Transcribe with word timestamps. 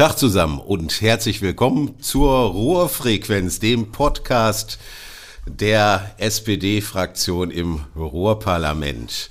Tag 0.00 0.16
zusammen 0.16 0.58
und 0.58 1.02
herzlich 1.02 1.42
willkommen 1.42 2.00
zur 2.00 2.30
Ruhrfrequenz, 2.30 3.58
dem 3.58 3.92
Podcast 3.92 4.78
der 5.46 6.12
SPD-Fraktion 6.16 7.50
im 7.50 7.80
Ruhrparlament. 7.94 9.28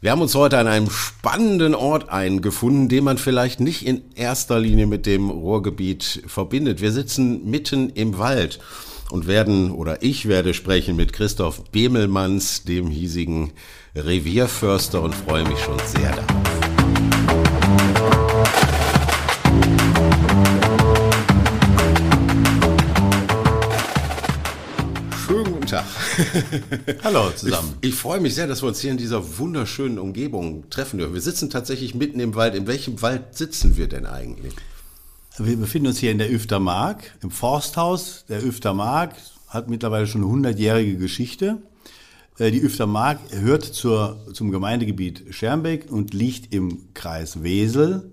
Wir 0.00 0.12
haben 0.12 0.22
uns 0.22 0.34
heute 0.34 0.56
an 0.56 0.68
einem 0.68 0.88
spannenden 0.88 1.74
Ort 1.74 2.08
eingefunden, 2.08 2.88
den 2.88 3.04
man 3.04 3.18
vielleicht 3.18 3.60
nicht 3.60 3.86
in 3.86 4.00
erster 4.14 4.58
Linie 4.58 4.86
mit 4.86 5.04
dem 5.04 5.28
Ruhrgebiet 5.28 6.22
verbindet. 6.26 6.80
Wir 6.80 6.92
sitzen 6.92 7.50
mitten 7.50 7.90
im 7.90 8.16
Wald 8.16 8.58
und 9.10 9.26
werden, 9.26 9.70
oder 9.70 10.02
ich 10.02 10.26
werde 10.26 10.54
sprechen 10.54 10.96
mit 10.96 11.12
Christoph 11.12 11.64
Bemelmanns, 11.72 12.64
dem 12.64 12.86
hiesigen 12.86 13.52
Revierförster 13.94 15.02
und 15.02 15.14
freue 15.14 15.46
mich 15.46 15.58
schon 15.58 15.78
sehr 15.84 16.16
darauf. 16.16 16.79
Hallo 27.04 27.30
zusammen. 27.30 27.74
Ich, 27.80 27.90
ich, 27.90 27.94
freue 27.94 28.20
mich 28.20 28.34
sehr, 28.34 28.46
dass 28.46 28.62
wir 28.62 28.68
uns 28.68 28.80
hier 28.80 28.90
in 28.90 28.96
dieser 28.96 29.38
wunderschönen 29.38 29.98
Umgebung 29.98 30.68
treffen 30.70 30.98
dürfen. 30.98 31.14
Wir 31.14 31.20
sitzen 31.20 31.50
tatsächlich 31.50 31.94
mitten 31.94 32.20
im 32.20 32.34
Wald. 32.34 32.54
In 32.54 32.66
welchem 32.66 33.00
Wald 33.02 33.36
sitzen 33.36 33.76
wir 33.76 33.88
denn 33.88 34.06
eigentlich? 34.06 34.54
Wir 35.38 35.56
befinden 35.56 35.88
uns 35.88 35.98
hier 35.98 36.10
in 36.10 36.18
der 36.18 36.30
Üftermark, 36.32 37.16
im 37.22 37.30
Forsthaus. 37.30 38.24
Der 38.28 38.44
Üftermark 38.44 39.14
hat 39.48 39.70
mittlerweile 39.70 40.06
schon 40.06 40.22
eine 40.22 40.30
hundertjährige 40.30 40.96
Geschichte. 40.96 41.58
Äh, 42.38 42.50
die 42.50 42.60
Üftermark 42.60 43.20
hört 43.30 43.64
zur, 43.64 44.26
zum 44.32 44.50
Gemeindegebiet 44.50 45.34
Schermbeck 45.34 45.90
und 45.90 46.14
liegt 46.14 46.54
im 46.54 46.92
Kreis 46.94 47.42
Wesel. 47.42 48.10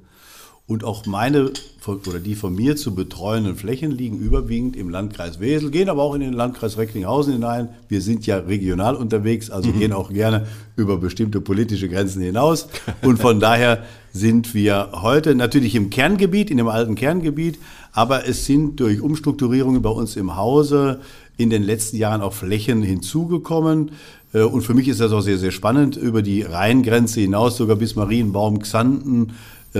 Und 0.70 0.84
auch 0.84 1.05
meine 1.05 1.52
oder 1.88 2.20
die 2.20 2.35
von 2.35 2.53
mir 2.53 2.76
zu 2.76 2.94
betreuenden 2.94 3.55
Flächen 3.55 3.89
liegen 3.89 4.20
überwiegend 4.20 4.76
im 4.76 4.90
Landkreis 4.90 5.40
Wesel, 5.40 5.71
gehen 5.71 5.87
aber 5.87 6.04
auch 6.04 6.13
in 6.13 6.20
den 6.20 6.34
Landkreis 6.34 6.77
Recklinghausen 6.77 7.32
hinein. 7.32 7.70
Wir 7.87 8.01
sind 8.01 8.26
ja 8.26 8.40
regional 8.40 8.96
unterwegs, 8.96 9.49
also 9.49 9.70
mhm. 9.70 9.79
gehen 9.79 9.93
auch 9.93 10.12
gerne 10.12 10.46
über 10.76 10.98
bestimmte 10.98 11.40
politische 11.40 11.87
Grenzen 11.87 12.21
hinaus. 12.21 12.68
Und 13.01 13.18
von 13.18 13.40
daher 13.40 13.85
sind 14.12 14.54
wir 14.54 14.90
heute 14.91 15.35
natürlich 15.35 15.74
im 15.74 15.90
Kerngebiet, 15.90 16.51
in 16.51 16.57
dem 16.57 16.68
alten 16.68 16.96
Kerngebiet, 16.96 17.59
aber 17.93 18.27
es 18.27 18.46
sind 18.46 18.81
durch 18.81 18.99
Umstrukturierungen 18.99 19.81
bei 19.81 19.90
uns 19.90 20.18
im 20.18 20.35
Hause 20.35 20.99
in 21.37 21.49
den 21.49 21.63
letzten 21.63 21.96
Jahren 21.96 22.21
auch 22.21 22.34
Flächen 22.34 22.81
hinzugekommen. 22.81 23.91
Äh, 24.34 24.41
und 24.41 24.63
für 24.63 24.74
mich 24.74 24.90
ist 24.90 24.99
das 24.99 25.13
auch 25.13 25.21
sehr, 25.21 25.37
sehr 25.37 25.52
spannend, 25.52 25.96
über 25.96 26.21
die 26.21 26.41
Rheingrenze 26.41 27.21
hinaus, 27.21 27.55
sogar 27.55 27.77
bis 27.77 27.96
Marienbaum, 27.96 28.59
Xanten, 28.59 29.34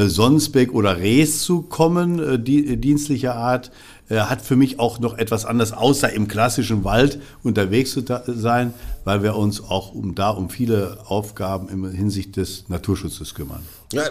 Sonsbeck 0.06 0.74
oder 0.74 0.98
Rees 0.98 1.42
zu 1.42 1.62
kommen, 1.62 2.20
äh, 2.20 2.40
die, 2.40 2.74
äh, 2.74 2.78
dienstlicher 2.78 3.36
Art, 3.36 3.72
hat 4.10 4.42
für 4.42 4.56
mich 4.56 4.80
auch 4.80 5.00
noch 5.00 5.18
etwas 5.18 5.44
anders, 5.44 5.74
außer 5.74 6.14
im 6.14 6.30
klassischen 6.30 6.86
Wald 6.86 7.20
unterwegs 7.44 7.92
zu 7.92 8.06
sein, 8.26 8.74
weil 9.04 9.22
wir 9.22 9.36
uns 9.36 9.62
auch 9.62 9.94
um 9.94 10.16
da 10.16 10.30
um 10.30 10.50
viele 10.50 11.00
Aufgaben 11.08 11.68
in 11.68 11.92
Hinsicht 11.92 12.38
des 12.38 12.70
Naturschutzes 12.70 13.36
kümmern. 13.36 13.60
Ja, 13.92 14.04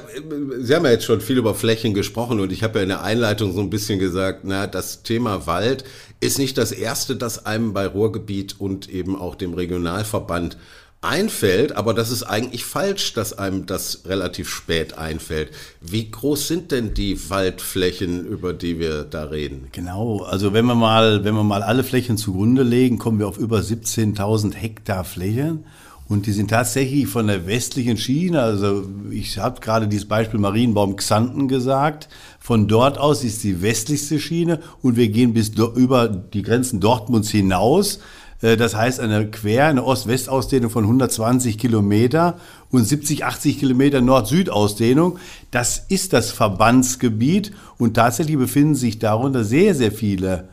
Sie 0.59 0.75
haben 0.75 0.85
ja 0.85 0.91
jetzt 0.91 1.07
schon 1.07 1.23
viel 1.23 1.39
über 1.39 1.55
Flächen 1.55 1.95
gesprochen 1.95 2.41
und 2.41 2.53
ich 2.53 2.63
habe 2.63 2.79
ja 2.79 2.83
in 2.83 2.91
der 2.91 3.03
Einleitung 3.05 3.55
so 3.55 3.61
ein 3.61 3.71
bisschen 3.71 3.99
gesagt, 3.99 4.41
na, 4.45 4.67
das 4.67 5.03
Thema 5.03 5.47
Wald 5.47 5.85
ist 6.21 6.39
nicht 6.39 6.59
das 6.59 6.73
erste, 6.73 7.17
das 7.17 7.47
einem 7.47 7.73
bei 7.73 7.87
Ruhrgebiet 7.87 8.57
und 8.59 8.91
eben 8.91 9.17
auch 9.17 9.35
dem 9.35 9.55
Regionalverband 9.55 10.59
einfällt, 11.01 11.77
aber 11.77 11.95
das 11.95 12.11
ist 12.11 12.23
eigentlich 12.25 12.65
falsch, 12.65 13.13
dass 13.13 13.37
einem 13.39 13.67
das 13.67 14.03
relativ 14.07 14.49
spät 14.49 14.99
einfällt. 14.99 15.51
Wie 15.81 16.11
groß 16.11 16.49
sind 16.49 16.73
denn 16.73 16.95
die 16.95 17.31
Waldflächen, 17.31 18.27
über 18.27 18.53
die 18.53 18.79
wir 18.79 19.05
da 19.05 19.25
reden? 19.25 19.69
Genau, 19.73 20.23
also 20.23 20.53
wenn 20.53 20.67
wir 20.67 20.75
mal, 20.75 21.25
wenn 21.25 21.35
wir 21.35 21.45
mal 21.45 21.63
alle 21.63 21.85
Flächen 21.85 22.17
zugrunde 22.17 22.63
legen, 22.63 22.99
kommen 22.99 23.19
wir 23.19 23.29
auf 23.29 23.39
über 23.39 23.59
17.000 23.59 24.55
Hektar 24.55 25.05
Flächen. 25.05 25.65
Und 26.09 26.27
die 26.27 26.33
sind 26.33 26.51
tatsächlich 26.51 27.09
von 27.09 27.27
der 27.27 27.49
westlichen 27.49 27.97
Schiene, 27.97 28.41
also 28.41 28.85
ich 29.11 29.39
habe 29.39 29.61
gerade 29.61 29.89
dieses 29.89 30.07
Beispiel 30.07 30.39
Marienbaum 30.39 30.95
Xanten 30.95 31.49
gesagt, 31.49 32.09
von 32.39 32.69
dort 32.69 32.97
aus 32.97 33.25
ist 33.25 33.43
die 33.43 33.61
westlichste 33.61 34.21
Schiene 34.21 34.61
und 34.83 34.95
wir 34.95 35.09
gehen 35.09 35.35
bis 35.35 35.49
über 35.49 36.07
die 36.07 36.43
Grenzen 36.43 36.79
Dortmunds 36.79 37.31
hinaus. 37.31 37.99
Äh, 38.43 38.57
das 38.57 38.75
heißt 38.75 39.01
eine 39.01 39.31
Quer, 39.31 39.67
eine 39.67 39.85
Ost-West-Ausdehnung 39.85 40.71
von 40.71 40.85
120 40.85 41.59
Kilometer 41.59 42.39
und 42.71 42.85
70, 42.85 43.25
80 43.25 43.59
Kilometer 43.59 44.01
Nord-Süd-Ausdehnung. 44.01 45.19
Das 45.51 45.85
ist 45.89 46.13
das 46.13 46.31
Verbandsgebiet 46.31 47.53
und 47.79 47.95
tatsächlich 47.95 48.37
befinden 48.37 48.75
sich 48.75 48.99
darunter 48.99 49.45
sehr, 49.45 49.75
sehr 49.75 49.93
viele 49.93 50.49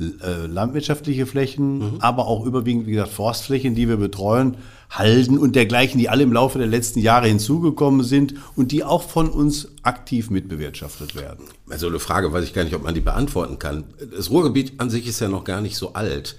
äh, 0.00 0.46
landwirtschaftliche 0.46 1.26
Flächen, 1.26 1.78
mhm. 1.78 1.96
aber 2.00 2.26
auch 2.26 2.46
überwiegend, 2.46 2.86
wie 2.86 2.92
gesagt, 2.92 3.12
Forstflächen, 3.12 3.74
die 3.74 3.88
wir 3.88 3.98
betreuen, 3.98 4.56
Halden 4.90 5.38
und 5.38 5.54
dergleichen, 5.54 5.98
die 5.98 6.08
alle 6.08 6.24
im 6.24 6.32
Laufe 6.32 6.58
der 6.58 6.66
letzten 6.66 6.98
Jahre 6.98 7.28
hinzugekommen 7.28 8.02
sind 8.02 8.34
und 8.56 8.72
die 8.72 8.82
auch 8.82 9.04
von 9.04 9.28
uns 9.28 9.68
aktiv 9.84 10.30
mitbewirtschaftet 10.30 11.14
werden. 11.14 11.46
Also 11.68 11.86
eine 11.86 12.00
Frage, 12.00 12.32
weiß 12.32 12.44
ich 12.44 12.52
gar 12.52 12.64
nicht, 12.64 12.74
ob 12.74 12.82
man 12.82 12.94
die 12.94 13.00
beantworten 13.00 13.60
kann. 13.60 13.84
Das 14.16 14.30
Ruhrgebiet 14.30 14.80
an 14.80 14.90
sich 14.90 15.06
ist 15.06 15.20
ja 15.20 15.28
noch 15.28 15.44
gar 15.44 15.60
nicht 15.60 15.76
so 15.76 15.92
alt. 15.92 16.36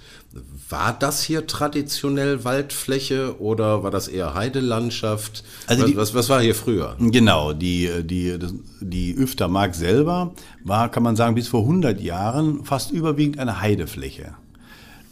War 0.68 0.92
das 0.98 1.22
hier 1.22 1.46
traditionell 1.46 2.44
Waldfläche 2.44 3.40
oder 3.40 3.82
war 3.82 3.90
das 3.90 4.08
eher 4.08 4.34
Heidelandschaft? 4.34 5.44
Also 5.66 5.86
die, 5.86 5.96
was, 5.96 6.14
was, 6.14 6.28
war 6.28 6.42
hier 6.42 6.54
früher? 6.54 6.96
Genau, 6.98 7.54
die, 7.54 7.90
die, 8.04 8.38
die 8.80 9.12
Üftermark 9.12 9.74
selber 9.74 10.34
war, 10.62 10.90
kann 10.90 11.02
man 11.02 11.16
sagen, 11.16 11.34
bis 11.34 11.48
vor 11.48 11.62
100 11.62 12.00
Jahren 12.00 12.64
fast 12.64 12.90
überwiegend 12.92 13.38
eine 13.38 13.60
Heidefläche. 13.60 14.34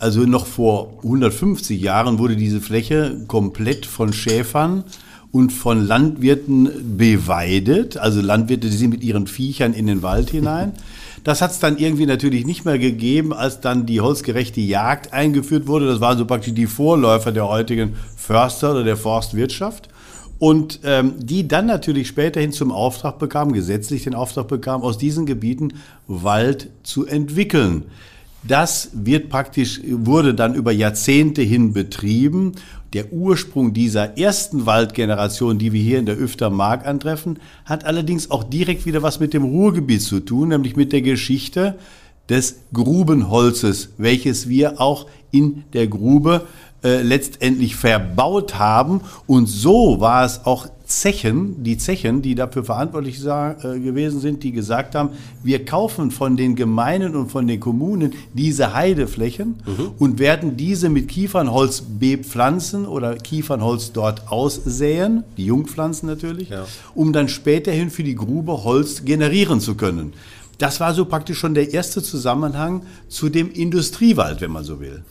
Also 0.01 0.23
noch 0.23 0.47
vor 0.47 0.95
150 1.05 1.79
Jahren 1.79 2.19
wurde 2.19 2.35
diese 2.35 2.63
Fläche 2.63 3.19
komplett 3.29 3.85
von 3.85 4.15
Schäfern 4.15 4.85
und 5.31 5.53
von 5.53 5.87
Landwirten 5.87 6.97
beweidet. 6.97 7.99
Also 7.99 8.23
Landwirte, 8.23 8.71
die 8.71 8.77
sind 8.77 8.91
mit 8.91 9.05
ihren 9.05 9.27
Viechern 9.27 9.75
in 9.75 9.87
den 9.87 10.03
Wald 10.03 10.31
hinein. 10.31 10.73
Das 11.23 11.43
hat 11.43 11.51
es 11.51 11.59
dann 11.59 11.77
irgendwie 11.77 12.07
natürlich 12.07 12.47
nicht 12.47 12.65
mehr 12.65 12.79
gegeben, 12.79 13.35
als 13.35 13.61
dann 13.61 13.85
die 13.85 14.01
holzgerechte 14.01 14.63
Jagd 14.63 15.13
eingeführt 15.13 15.67
wurde. 15.67 15.87
Das 15.87 16.01
waren 16.01 16.17
so 16.17 16.25
praktisch 16.25 16.55
die 16.55 16.67
Vorläufer 16.67 17.31
der 17.31 17.47
heutigen 17.47 17.95
Förster 18.17 18.71
oder 18.71 18.85
der 18.85 18.97
Forstwirtschaft. 18.97 19.91
Und 20.39 20.81
ähm, 20.83 21.17
die 21.19 21.47
dann 21.47 21.67
natürlich 21.67 22.09
späterhin 22.09 22.53
zum 22.53 22.73
Auftrag 22.73 23.19
bekamen, 23.19 23.53
gesetzlich 23.53 24.05
den 24.05 24.15
Auftrag 24.15 24.49
bekamen, 24.49 24.83
aus 24.83 24.97
diesen 24.97 25.27
Gebieten 25.27 25.75
Wald 26.07 26.71
zu 26.85 27.05
entwickeln. 27.05 27.85
Das 28.43 28.91
wird 28.95 29.29
praktisch, 29.29 29.81
wurde 29.87 30.35
dann 30.35 30.55
über 30.55 30.73
Jahrzehnte 30.73 31.43
hin 31.43 31.73
betrieben. 31.73 32.53
Der 32.95 33.13
Ursprung 33.13 33.73
dieser 33.73 34.19
ersten 34.19 34.67
Waldgeneration, 34.67 35.59
die 35.59 35.73
wir 35.73 35.83
hier 35.83 35.99
in 35.99 36.07
der 36.07 36.17
Öftermark 36.17 36.87
antreffen, 36.87 37.39
hat 37.65 37.85
allerdings 37.85 38.31
auch 38.31 38.43
direkt 38.43 38.87
wieder 38.87 39.03
was 39.03 39.21
mit 39.21 39.35
dem 39.35 39.45
Ruhrgebiet 39.45 40.03
zu 40.03 40.21
tun, 40.21 40.49
nämlich 40.49 40.75
mit 40.75 40.93
der 40.93 41.03
Geschichte 41.03 41.79
des 42.29 42.61
Grubenholzes, 42.73 43.91
welches 43.99 44.49
wir 44.49 44.81
auch 44.81 45.07
in 45.31 45.65
der 45.73 45.87
Grube 45.87 46.47
äh, 46.83 47.03
letztendlich 47.03 47.77
verbaut 47.77 48.59
haben. 48.59 49.03
Und 49.27 49.47
so 49.47 50.01
war 50.01 50.25
es 50.25 50.47
auch 50.47 50.67
Zechen, 50.91 51.63
die 51.63 51.79
Zechen, 51.79 52.21
die 52.21 52.35
dafür 52.35 52.65
verantwortlich 52.65 53.25
äh, 53.25 53.79
gewesen 53.79 54.19
sind, 54.19 54.43
die 54.43 54.51
gesagt 54.51 54.97
haben, 54.97 55.11
wir 55.45 55.65
kaufen 55.65 56.11
von 56.11 56.37
den 56.37 56.57
Gemeinden 56.57 57.15
und 57.15 57.31
von 57.31 57.47
den 57.47 57.61
Kommunen 57.61 58.13
diese 58.35 58.75
Heideflächen 58.75 59.55
mhm. 59.65 59.91
und 59.99 60.19
werden 60.19 60.57
diese 60.57 60.89
mit 60.89 61.07
Kiefernholz 61.07 61.85
bepflanzen 62.01 62.87
oder 62.87 63.15
Kiefernholz 63.17 63.93
dort 63.93 64.33
aussäen, 64.33 65.23
die 65.37 65.47
Jungpflanzen 65.47 66.09
natürlich, 66.09 66.49
ja. 66.49 66.67
um 66.97 67.13
dann 67.13 67.29
späterhin 67.29 67.91
für 67.91 68.03
die 68.03 68.17
Grube 68.17 68.65
Holz 68.65 69.05
generieren 69.05 69.61
zu 69.61 69.77
können. 69.77 70.13
Das 70.59 70.81
war 70.81 70.93
so 70.93 71.05
praktisch 71.05 71.39
schon 71.39 71.55
der 71.55 71.73
erste 71.73 72.03
Zusammenhang 72.03 72.83
zu 73.09 73.29
dem 73.29 73.51
Industriewald, 73.53 74.41
wenn 74.41 74.51
man 74.51 74.65
so 74.65 74.81
will 74.81 75.05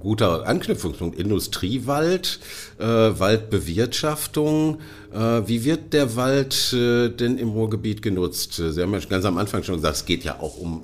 guter 0.00 0.46
Anknüpfungspunkt. 0.46 1.18
Industriewald, 1.18 2.40
äh, 2.78 2.84
Waldbewirtschaftung. 2.84 4.80
Äh, 5.12 5.42
wie 5.46 5.64
wird 5.64 5.92
der 5.92 6.16
Wald 6.16 6.72
äh, 6.72 7.08
denn 7.08 7.38
im 7.38 7.50
Ruhrgebiet 7.50 8.02
genutzt? 8.02 8.54
Sie 8.54 8.80
haben 8.80 8.92
ja 8.92 9.00
ganz 9.00 9.24
am 9.24 9.38
Anfang 9.38 9.62
schon 9.62 9.76
gesagt, 9.76 9.96
es 9.96 10.04
geht 10.04 10.24
ja 10.24 10.40
auch 10.40 10.56
um 10.58 10.82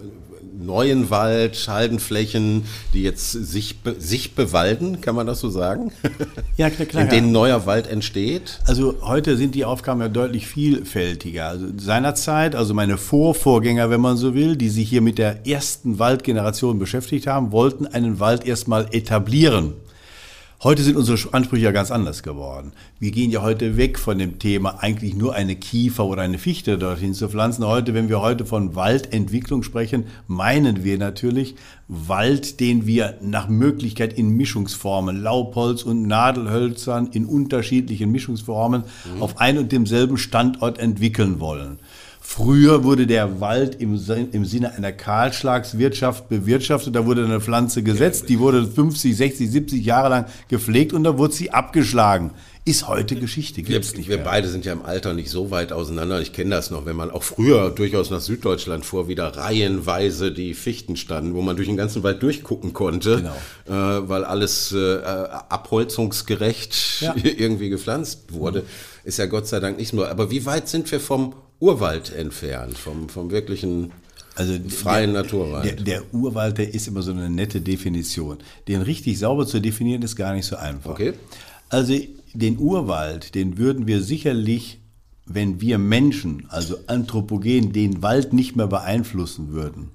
neuen 0.65 1.11
Wald, 1.11 1.57
Haldenflächen, 1.69 2.65
die 2.93 3.03
jetzt 3.03 3.33
sich, 3.33 3.77
sich 3.99 4.35
bewalden, 4.35 5.01
kann 5.01 5.15
man 5.15 5.27
das 5.27 5.41
so 5.41 5.51
sagen? 5.51 5.93
Ja, 6.59 6.69
klar, 6.69 6.87
klar. 6.87 7.05
In 7.05 7.09
denen 7.09 7.33
neuer 7.33 7.65
Wald 7.65 7.87
entsteht? 7.87 8.61
Also 8.67 8.97
heute 9.01 9.39
sind 9.39 9.55
die 9.55 9.65
Aufgaben 9.65 10.01
ja 10.01 10.09
deutlich 10.09 10.47
vielfältiger. 10.47 11.47
Also 11.49 11.67
seinerzeit, 11.79 12.55
also 12.55 12.75
meine 12.75 12.99
Vorvorgänger, 12.99 13.89
wenn 13.89 14.03
man 14.03 14.19
so 14.19 14.35
will, 14.35 14.57
die 14.57 14.69
sich 14.69 14.89
hier 14.89 15.01
mit 15.01 15.17
der 15.17 15.47
ersten 15.47 15.99
Waldgeneration 15.99 16.79
beschäftigt 16.79 17.27
haben, 17.27 17.53
wollten 17.53 17.87
einen 17.87 18.21
Wald 18.21 18.47
erstmal 18.47 18.87
etablieren. 18.93 19.73
Heute 20.65 20.85
sind 20.85 20.97
unsere 20.97 21.19
Ansprüche 21.35 21.65
ja 21.65 21.73
ganz 21.73 21.91
anders 21.91 22.23
geworden. 22.23 22.71
Wir 23.01 23.11
gehen 23.11 23.33
ja 23.33 23.43
heute 23.43 23.77
weg 23.77 23.99
von 23.99 24.17
dem 24.17 24.39
Thema, 24.39 24.81
eigentlich 24.81 25.17
nur 25.17 25.35
eine 25.35 25.57
Kiefer 25.57 26.05
oder 26.05 26.23
eine 26.23 26.39
Fichte 26.39 26.79
dorthin 26.79 27.15
zu 27.15 27.29
pflanzen. 27.29 27.67
Heute, 27.67 27.95
wenn 27.95 28.09
wir 28.09 28.21
heute 28.21 28.47
von 28.47 28.77
Waldentwicklung 28.77 29.65
sprechen, 29.65 30.05
meinen 30.29 30.85
wir 30.85 30.99
natürlich 30.99 31.57
Wald, 31.89 32.61
den 32.61 32.87
wir 32.87 33.19
nach 33.21 33.49
Möglichkeit 33.49 34.13
in 34.13 34.37
Mischungsformen, 34.37 35.21
Laubholz 35.21 35.83
und 35.83 36.07
Nadelhölzern 36.07 37.09
in 37.09 37.27
unterschiedlichen 37.27 38.13
Mischungsformen 38.13 38.85
mhm. 39.17 39.21
auf 39.21 39.41
ein 39.41 39.59
und 39.59 39.73
demselben 39.73 40.17
Standort 40.17 40.79
entwickeln 40.79 41.41
wollen. 41.41 41.81
Früher 42.35 42.83
wurde 42.83 43.07
der 43.07 43.43
Wald 43.43 43.79
im, 43.79 44.01
im 44.33 44.45
Sinne 44.47 44.75
einer 44.75 44.91
Kahlschlagswirtschaft 44.91 46.31
bewirtschaftet. 46.31 46.97
Da 46.97 47.05
wurde 47.05 47.27
eine 47.27 47.43
Pflanze 47.43 47.83
gesetzt, 47.83 48.31
die 48.31 48.39
wurde 48.39 48.67
50, 48.67 49.15
60, 49.15 49.51
70 49.51 49.85
Jahre 49.85 50.09
lang 50.09 50.25
gepflegt 50.49 50.95
und 50.95 51.05
da 51.05 51.19
wurde 51.19 51.35
sie 51.35 51.51
abgeschlagen. 51.51 52.31
Ist 52.65 52.89
heute 52.89 53.17
Geschichte. 53.17 53.69
Wir, 53.69 53.83
wir 53.83 54.17
beide 54.17 54.49
sind 54.49 54.65
ja 54.65 54.73
im 54.73 54.81
Alter 54.81 55.13
nicht 55.13 55.29
so 55.29 55.51
weit 55.51 55.73
auseinander. 55.73 56.23
Ich 56.23 56.33
kenne 56.33 56.49
das 56.49 56.71
noch, 56.71 56.87
wenn 56.87 56.97
man 56.97 57.11
auch 57.11 57.23
früher 57.23 57.71
durchaus 57.71 58.09
nach 58.09 58.21
Süddeutschland 58.21 58.87
fuhr, 58.87 59.09
wieder 59.09 59.37
reihenweise 59.37 60.33
die 60.33 60.55
Fichten 60.55 60.97
standen, 60.97 61.35
wo 61.35 61.43
man 61.43 61.57
durch 61.57 61.69
den 61.69 61.77
ganzen 61.77 62.03
Wald 62.03 62.23
durchgucken 62.23 62.73
konnte, 62.73 63.31
genau. 63.67 63.99
äh, 63.99 64.09
weil 64.09 64.25
alles 64.25 64.73
äh, 64.73 65.01
abholzungsgerecht 65.03 67.03
ja. 67.03 67.15
irgendwie 67.23 67.69
gepflanzt 67.69 68.33
wurde. 68.33 68.65
Ist 69.05 69.19
ja 69.19 69.27
Gott 69.27 69.49
sei 69.49 69.61
Dank 69.61 69.77
nicht 69.77 69.91
so. 69.91 70.07
Aber 70.07 70.31
wie 70.31 70.47
weit 70.47 70.71
sind 70.71 70.91
wir 70.91 71.01
vom 71.01 71.35
Urwald 71.63 72.13
entfernt, 72.13 72.77
vom, 72.77 73.09
vom 73.09 73.31
wirklichen 73.31 73.93
also 74.35 74.55
freien 74.69 75.13
der, 75.13 75.23
Naturwald. 75.23 75.65
Der, 75.65 75.75
der, 75.77 76.15
Urwald, 76.15 76.59
der 76.59 76.75
ist 76.75 76.89
immer 76.89 77.03
so 77.03 77.13
eine 77.13 77.31
nette 77.31 77.61
Definition. 77.61 78.39
Den 78.67 78.83
richtig 78.83 79.19
sauber 79.19 79.47
zu 79.47 79.61
definieren, 79.61 80.03
ist 80.03 80.17
gar 80.17 80.35
nicht 80.35 80.47
so 80.47 80.57
einfach. 80.57 80.91
Okay. 80.91 81.13
Also 81.69 81.95
den 82.35 82.59
Urwald, 82.59 83.37
den 83.37 83.59
würden 83.59 83.87
wir 83.87 84.03
sicherlich, 84.03 84.81
wenn 85.27 85.61
wir 85.61 85.79
Menschen, 85.79 86.47
also 86.49 86.79
anthropogen, 86.89 87.73
den 87.73 88.03
Wald 88.03 88.33
nicht 88.33 88.57
mehr 88.57 88.67
beeinflussen 88.67 89.53
würden, 89.53 89.91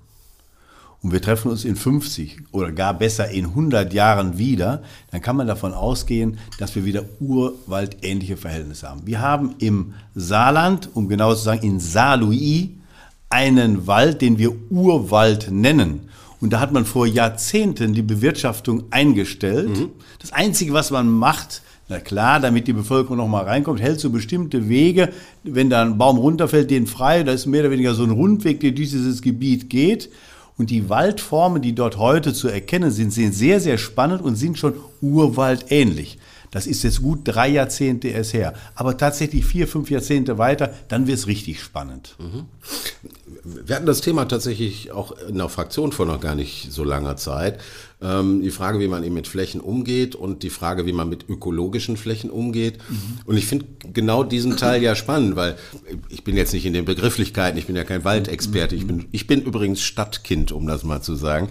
und 1.04 1.12
wir 1.12 1.22
treffen 1.22 1.52
uns 1.52 1.64
in 1.64 1.76
50 1.76 2.38
oder 2.52 2.72
gar 2.72 2.94
besser 2.94 3.30
in 3.30 3.46
100 3.46 3.94
Jahren 3.94 4.38
wieder, 4.38 4.82
dann 5.12 5.22
kann 5.22 5.36
man 5.36 5.48
davon 5.48 5.74
ausgehen, 5.74 6.40
dass 6.60 6.76
wir 6.76 6.86
wieder 6.86 7.04
urwaldähnliche 7.20 8.38
Verhältnisse 8.38 8.90
haben. 8.90 9.02
Wir 9.06 9.22
haben 9.22 9.56
im 9.60 9.94
Saarland, 10.16 10.90
um 10.94 11.08
genau 11.08 11.34
zu 11.36 11.44
sagen, 11.44 11.62
in 11.62 11.80
Saarlouis, 11.80 12.70
einen 13.30 13.88
Wald, 13.88 14.22
den 14.22 14.38
wir 14.38 14.54
Urwald 14.70 15.52
nennen. 15.52 16.10
Und 16.40 16.54
da 16.54 16.60
hat 16.60 16.72
man 16.72 16.86
vor 16.86 17.06
Jahrzehnten 17.06 17.94
die 17.94 18.02
Bewirtschaftung 18.02 18.86
eingestellt. 18.92 19.70
Mhm. 19.70 19.90
Das 20.20 20.34
Einzige, 20.34 20.74
was 20.74 20.92
man 20.92 21.10
macht, 21.10 21.62
na 21.90 22.00
klar, 22.00 22.40
damit 22.40 22.68
die 22.68 22.74
Bevölkerung 22.74 23.18
noch 23.18 23.28
mal 23.28 23.44
reinkommt, 23.44 23.82
hält 23.82 24.00
so 24.00 24.10
bestimmte 24.10 24.68
Wege, 24.68 25.10
wenn 25.44 25.70
da 25.70 25.82
ein 25.82 25.98
Baum 25.98 26.18
runterfällt, 26.18 26.70
den 26.70 26.86
frei. 26.86 27.24
Da 27.24 27.32
ist 27.32 27.46
mehr 27.46 27.62
oder 27.62 27.72
weniger 27.72 27.94
so 27.94 28.04
ein 28.04 28.12
Rundweg, 28.12 28.60
der 28.60 28.72
durch 28.72 28.92
dieses 28.92 29.22
Gebiet 29.22 29.70
geht. 29.70 30.10
Und 30.58 30.72
die 30.72 30.90
Waldformen, 30.90 31.62
die 31.62 31.76
dort 31.76 31.98
heute 31.98 32.34
zu 32.34 32.48
erkennen 32.48 32.90
sind, 32.92 33.12
sind 33.12 33.34
sehr, 33.34 33.60
sehr 33.60 33.78
spannend 33.78 34.22
und 34.22 34.36
sind 34.36 34.58
schon 34.58 34.74
urwaldähnlich. 35.02 36.18
Das 36.58 36.66
ist 36.66 36.82
jetzt 36.82 37.04
gut 37.04 37.20
drei 37.24 37.50
Jahrzehnte 37.50 38.08
erst 38.08 38.34
her. 38.34 38.56
Aber 38.74 38.98
tatsächlich 38.98 39.46
vier, 39.46 39.68
fünf 39.68 39.92
Jahrzehnte 39.92 40.40
weiter, 40.40 40.74
dann 40.88 41.06
wird 41.06 41.20
es 41.20 41.28
richtig 41.28 41.62
spannend. 41.62 42.16
Mhm. 42.18 42.46
Wir 43.44 43.76
hatten 43.76 43.86
das 43.86 44.02
Thema 44.02 44.28
tatsächlich 44.28 44.92
auch 44.92 45.12
in 45.30 45.38
der 45.38 45.50
Fraktion 45.50 45.92
vor 45.92 46.08
noch 46.08 46.20
gar 46.20 46.34
nicht 46.34 46.70
so 46.72 46.84
langer 46.84 47.16
Zeit. 47.16 47.60
Ähm, 48.02 48.42
die 48.42 48.50
Frage, 48.50 48.80
wie 48.80 48.88
man 48.88 49.04
eben 49.04 49.14
mit 49.14 49.28
Flächen 49.28 49.62
umgeht 49.62 50.16
und 50.16 50.42
die 50.42 50.50
Frage, 50.50 50.88
wie 50.88 50.94
man 50.94 51.10
mit 51.10 51.30
ökologischen 51.30 51.96
Flächen 51.96 52.32
umgeht. 52.32 52.80
Mhm. 52.90 53.20
Und 53.26 53.38
ich 53.38 53.46
finde 53.46 53.68
genau 53.94 54.24
diesen 54.24 54.58
Teil 54.58 54.82
ja 54.82 54.96
spannend, 54.96 55.36
weil 55.36 55.58
ich 56.10 56.24
bin 56.24 56.36
jetzt 56.36 56.54
nicht 56.54 56.66
in 56.66 56.74
den 56.74 56.86
Begrifflichkeiten, 56.86 57.60
ich 57.60 57.68
bin 57.68 57.76
ja 57.76 57.84
kein 57.84 58.04
Waldexperte, 58.04 58.76
ich 58.76 58.88
bin, 58.88 59.06
ich 59.12 59.28
bin 59.28 59.44
übrigens 59.44 59.84
Stadtkind, 59.84 60.52
um 60.52 60.66
das 60.66 60.84
mal 60.84 61.04
zu 61.04 61.14
sagen. 61.14 61.50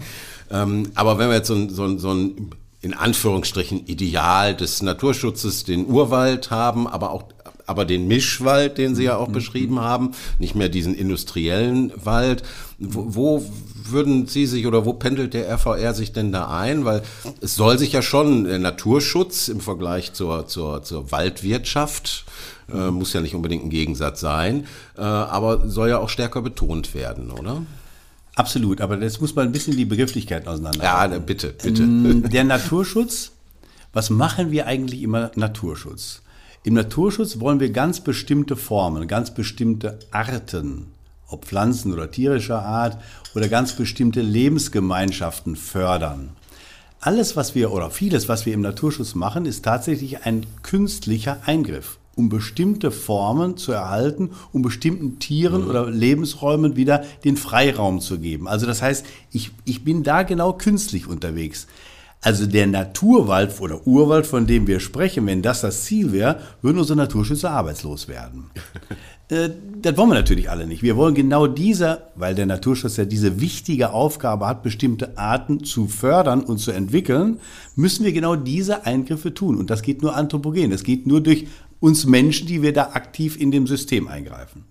Ähm, 0.51 0.91
aber 0.95 1.17
wenn 1.17 1.29
wir 1.29 1.37
jetzt 1.37 1.47
so, 1.47 1.69
so, 1.69 1.97
so 1.97 2.13
ein 2.13 2.51
in 2.87 2.93
Anführungsstrichen 2.93 3.85
Ideal 3.85 4.55
des 4.55 4.81
Naturschutzes 4.81 5.65
den 5.65 5.87
Urwald 5.87 6.51
haben, 6.51 6.87
aber 6.87 7.11
auch 7.11 7.25
aber 7.65 7.83
den 7.83 8.07
Mischwald, 8.07 8.77
den 8.77 8.95
Sie 8.95 9.03
ja 9.03 9.17
auch 9.17 9.27
mhm. 9.27 9.33
beschrieben 9.33 9.81
haben, 9.81 10.11
nicht 10.39 10.55
mehr 10.55 10.69
diesen 10.69 10.95
industriellen 10.95 11.91
Wald. 12.01 12.43
Wo, 12.79 13.13
wo 13.13 13.45
würden 13.83 14.25
Sie 14.25 14.45
sich 14.45 14.65
oder 14.67 14.85
wo 14.85 14.93
pendelt 14.93 15.33
der 15.33 15.49
RVR 15.49 15.93
sich 15.93 16.13
denn 16.13 16.31
da 16.31 16.47
ein? 16.47 16.85
Weil 16.85 17.01
es 17.41 17.55
soll 17.55 17.77
sich 17.77 17.91
ja 17.91 18.01
schon 18.01 18.45
der 18.45 18.59
Naturschutz 18.59 19.49
im 19.49 19.59
Vergleich 19.59 20.13
zur, 20.13 20.47
zur, 20.47 20.81
zur 20.83 21.11
Waldwirtschaft, 21.11 22.23
äh, 22.73 22.89
muss 22.89 23.11
ja 23.11 23.19
nicht 23.19 23.35
unbedingt 23.35 23.65
ein 23.65 23.69
Gegensatz 23.69 24.21
sein, 24.21 24.65
äh, 24.97 25.01
aber 25.01 25.67
soll 25.67 25.89
ja 25.89 25.97
auch 25.97 26.09
stärker 26.09 26.41
betont 26.41 26.95
werden, 26.95 27.31
oder? 27.31 27.63
Absolut, 28.37 28.81
aber 28.81 29.01
jetzt 29.01 29.19
muss 29.19 29.33
man 29.33 29.47
ein 29.47 29.51
bisschen 29.51 29.75
die 29.75 29.85
Begrifflichkeiten 29.85 30.47
auseinander. 30.47 30.83
Ja, 30.83 31.07
bitte, 31.07 31.55
bitte. 31.61 31.81
Ähm, 31.81 32.29
der 32.29 32.43
Naturschutz, 32.43 33.31
was 33.93 34.11
machen 34.11 34.51
wir 34.51 34.67
eigentlich 34.67 35.01
immer 35.01 35.31
Naturschutz? 35.33 36.21
Im 36.63 36.75
Naturschutz 36.75 37.39
wollen 37.39 37.59
wir 37.59 37.71
ganz 37.71 37.99
bestimmte 37.99 38.55
Formen, 38.55 39.07
ganz 39.07 39.33
bestimmte 39.33 39.97
Arten, 40.11 40.91
ob 41.27 41.45
Pflanzen 41.45 41.91
oder 41.91 42.11
tierischer 42.11 42.61
Art 42.61 43.01
oder 43.33 43.47
ganz 43.47 43.73
bestimmte 43.73 44.21
Lebensgemeinschaften 44.21 45.55
fördern. 45.55 46.29
Alles, 46.99 47.35
was 47.35 47.55
wir 47.55 47.71
oder 47.71 47.89
vieles, 47.89 48.29
was 48.29 48.45
wir 48.45 48.53
im 48.53 48.61
Naturschutz 48.61 49.15
machen, 49.15 49.47
ist 49.47 49.65
tatsächlich 49.65 50.25
ein 50.25 50.45
künstlicher 50.61 51.39
Eingriff 51.47 51.97
um 52.17 52.29
bestimmte 52.29 52.91
Formen 52.91 53.57
zu 53.57 53.71
erhalten, 53.71 54.31
um 54.51 54.61
bestimmten 54.61 55.19
Tieren 55.19 55.63
mhm. 55.63 55.69
oder 55.69 55.89
Lebensräumen 55.89 56.75
wieder 56.75 57.03
den 57.23 57.37
Freiraum 57.37 58.01
zu 58.01 58.19
geben. 58.19 58.47
Also 58.47 58.65
das 58.65 58.81
heißt, 58.81 59.05
ich, 59.31 59.51
ich 59.65 59.83
bin 59.83 60.03
da 60.03 60.23
genau 60.23 60.53
künstlich 60.53 61.07
unterwegs. 61.07 61.67
Also 62.21 62.47
der 62.47 62.65
Naturwald 62.65 63.61
oder 63.61 63.85
Urwald, 63.85 64.25
von 64.25 64.47
dem 64.47 64.65
wir 64.65 64.79
sprechen, 64.79 65.25
wenn 65.27 65.43
das 65.43 65.61
das 65.61 65.83
Ziel 65.83 66.11
wäre, 66.11 66.39
würden 66.61 66.79
unsere 66.79 66.97
Naturschützer 66.97 67.51
arbeitslos 67.51 68.07
werden. 68.07 68.49
äh, 69.29 69.51
das 69.81 69.95
wollen 69.97 70.09
wir 70.09 70.15
natürlich 70.15 70.49
alle 70.49 70.65
nicht. 70.65 70.81
Wir 70.81 70.97
wollen 70.97 71.13
genau 71.13 71.45
dieser, 71.45 72.09
weil 72.15 72.33
der 72.33 72.47
Naturschutz 72.47 72.97
ja 72.97 73.05
diese 73.05 73.39
wichtige 73.39 73.91
Aufgabe 73.91 74.47
hat, 74.47 74.63
bestimmte 74.63 75.15
Arten 75.17 75.63
zu 75.63 75.87
fördern 75.87 76.41
und 76.41 76.57
zu 76.57 76.71
entwickeln, 76.71 77.39
müssen 77.75 78.03
wir 78.03 78.13
genau 78.13 78.35
diese 78.35 78.85
Eingriffe 78.87 79.35
tun. 79.35 79.55
Und 79.55 79.69
das 79.69 79.83
geht 79.83 80.01
nur 80.01 80.15
anthropogen. 80.15 80.71
Das 80.71 80.83
geht 80.83 81.05
nur 81.05 81.21
durch 81.21 81.45
uns 81.79 82.05
Menschen, 82.05 82.47
die 82.47 82.61
wir 82.61 82.73
da 82.73 82.91
aktiv 82.93 83.39
in 83.39 83.51
dem 83.51 83.67
System 83.67 84.07
eingreifen. 84.07 84.65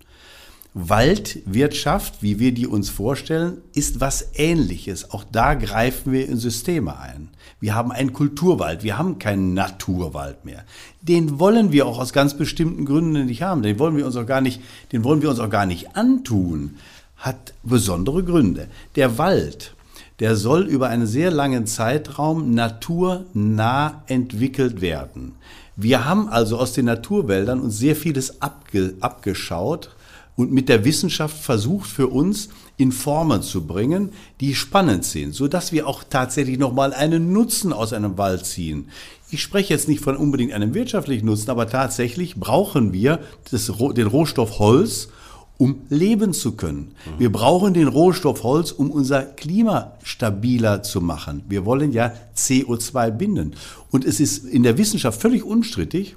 Waldwirtschaft, 0.79 2.21
wie 2.21 2.37
wir 2.37 2.51
die 2.51 2.67
uns 2.67 2.89
vorstellen, 2.89 3.61
ist 3.73 3.99
was 3.99 4.29
Ähnliches. 4.35 5.09
Auch 5.09 5.23
da 5.23 5.55
greifen 5.55 6.11
wir 6.11 6.27
in 6.27 6.37
Systeme 6.37 6.99
ein. 6.99 7.29
Wir 7.59 7.73
haben 7.73 7.91
einen 7.91 8.13
Kulturwald, 8.13 8.83
wir 8.83 8.99
haben 8.99 9.17
keinen 9.17 9.55
Naturwald 9.55 10.45
mehr. 10.45 10.63
Den 11.01 11.39
wollen 11.39 11.71
wir 11.71 11.87
auch 11.87 11.97
aus 11.97 12.13
ganz 12.13 12.35
bestimmten 12.35 12.85
Gründen 12.85 13.25
nicht 13.25 13.41
haben. 13.41 13.63
Den 13.63 13.79
wollen 13.79 13.97
wir 13.97 14.05
uns 14.05 14.15
auch 14.15 14.27
gar 14.27 14.41
nicht, 14.41 14.61
den 14.91 15.03
wollen 15.03 15.23
wir 15.23 15.31
uns 15.31 15.39
auch 15.39 15.49
gar 15.49 15.65
nicht 15.65 15.95
antun. 15.95 16.75
Hat 17.15 17.55
besondere 17.63 18.23
Gründe. 18.23 18.67
Der 18.95 19.17
Wald, 19.17 19.75
der 20.19 20.35
soll 20.35 20.63
über 20.63 20.89
einen 20.89 21.07
sehr 21.07 21.31
langen 21.31 21.65
Zeitraum 21.65 22.53
naturnah 22.53 24.03
entwickelt 24.05 24.81
werden. 24.81 25.33
Wir 25.79 26.05
haben 26.05 26.27
also 26.27 26.57
aus 26.57 26.73
den 26.73 26.85
Naturwäldern 26.85 27.59
uns 27.59 27.77
sehr 27.77 27.95
vieles 27.95 28.41
abge, 28.41 28.95
abgeschaut 28.99 29.95
und 30.35 30.51
mit 30.51 30.69
der 30.69 30.83
Wissenschaft 30.85 31.37
versucht 31.37 31.87
für 31.87 32.07
uns 32.07 32.49
in 32.77 32.91
Formen 32.91 33.43
zu 33.43 33.67
bringen, 33.67 34.11
die 34.41 34.55
spannend 34.55 35.05
sind, 35.05 35.35
so 35.35 35.47
dass 35.47 35.71
wir 35.71 35.87
auch 35.87 36.03
tatsächlich 36.03 36.57
nochmal 36.57 36.95
einen 36.95 37.31
Nutzen 37.31 37.73
aus 37.73 37.93
einem 37.93 38.17
Wald 38.17 38.47
ziehen. 38.47 38.89
Ich 39.29 39.43
spreche 39.43 39.71
jetzt 39.71 39.87
nicht 39.87 40.03
von 40.03 40.17
unbedingt 40.17 40.51
einem 40.51 40.73
wirtschaftlichen 40.73 41.27
Nutzen, 41.27 41.51
aber 41.51 41.69
tatsächlich 41.69 42.37
brauchen 42.37 42.91
wir 42.91 43.19
das, 43.51 43.71
den 43.95 44.07
Rohstoff 44.07 44.57
Holz, 44.57 45.09
um 45.57 45.81
leben 45.89 46.33
zu 46.33 46.53
können. 46.53 46.93
Wir 47.17 47.31
brauchen 47.31 47.73
den 47.73 47.87
Rohstoff 47.87 48.43
Holz, 48.43 48.71
um 48.71 48.91
unser 48.91 49.23
Klima 49.23 49.93
stabiler 50.03 50.83
zu 50.83 51.01
machen. 51.01 51.43
Wir 51.49 51.65
wollen 51.65 51.91
ja 51.91 52.13
CO2 52.35 53.11
binden. 53.11 53.55
Und 53.91 54.05
es 54.05 54.19
ist 54.19 54.45
in 54.45 54.63
der 54.63 54.77
Wissenschaft 54.77 55.19
völlig 55.19 55.43
unstrittig, 55.43 56.15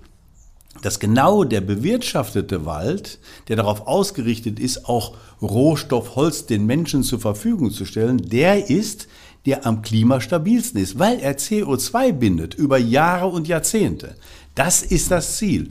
dass 0.82 1.00
genau 1.00 1.44
der 1.44 1.60
bewirtschaftete 1.60 2.64
Wald, 2.64 3.18
der 3.48 3.56
darauf 3.56 3.86
ausgerichtet 3.86 4.58
ist, 4.58 4.86
auch 4.86 5.16
Rohstoff 5.42 6.16
Holz 6.16 6.46
den 6.46 6.66
Menschen 6.66 7.02
zur 7.02 7.20
Verfügung 7.20 7.70
zu 7.70 7.84
stellen, 7.84 8.18
der 8.18 8.70
ist, 8.70 9.08
der 9.46 9.66
am 9.66 9.82
klimastabilsten 9.82 10.80
ist, 10.80 10.98
weil 10.98 11.18
er 11.18 11.38
CO2 11.38 12.12
bindet 12.12 12.54
über 12.54 12.78
Jahre 12.78 13.26
und 13.28 13.48
Jahrzehnte. 13.48 14.16
Das 14.54 14.82
ist 14.82 15.10
das 15.10 15.36
Ziel. 15.36 15.70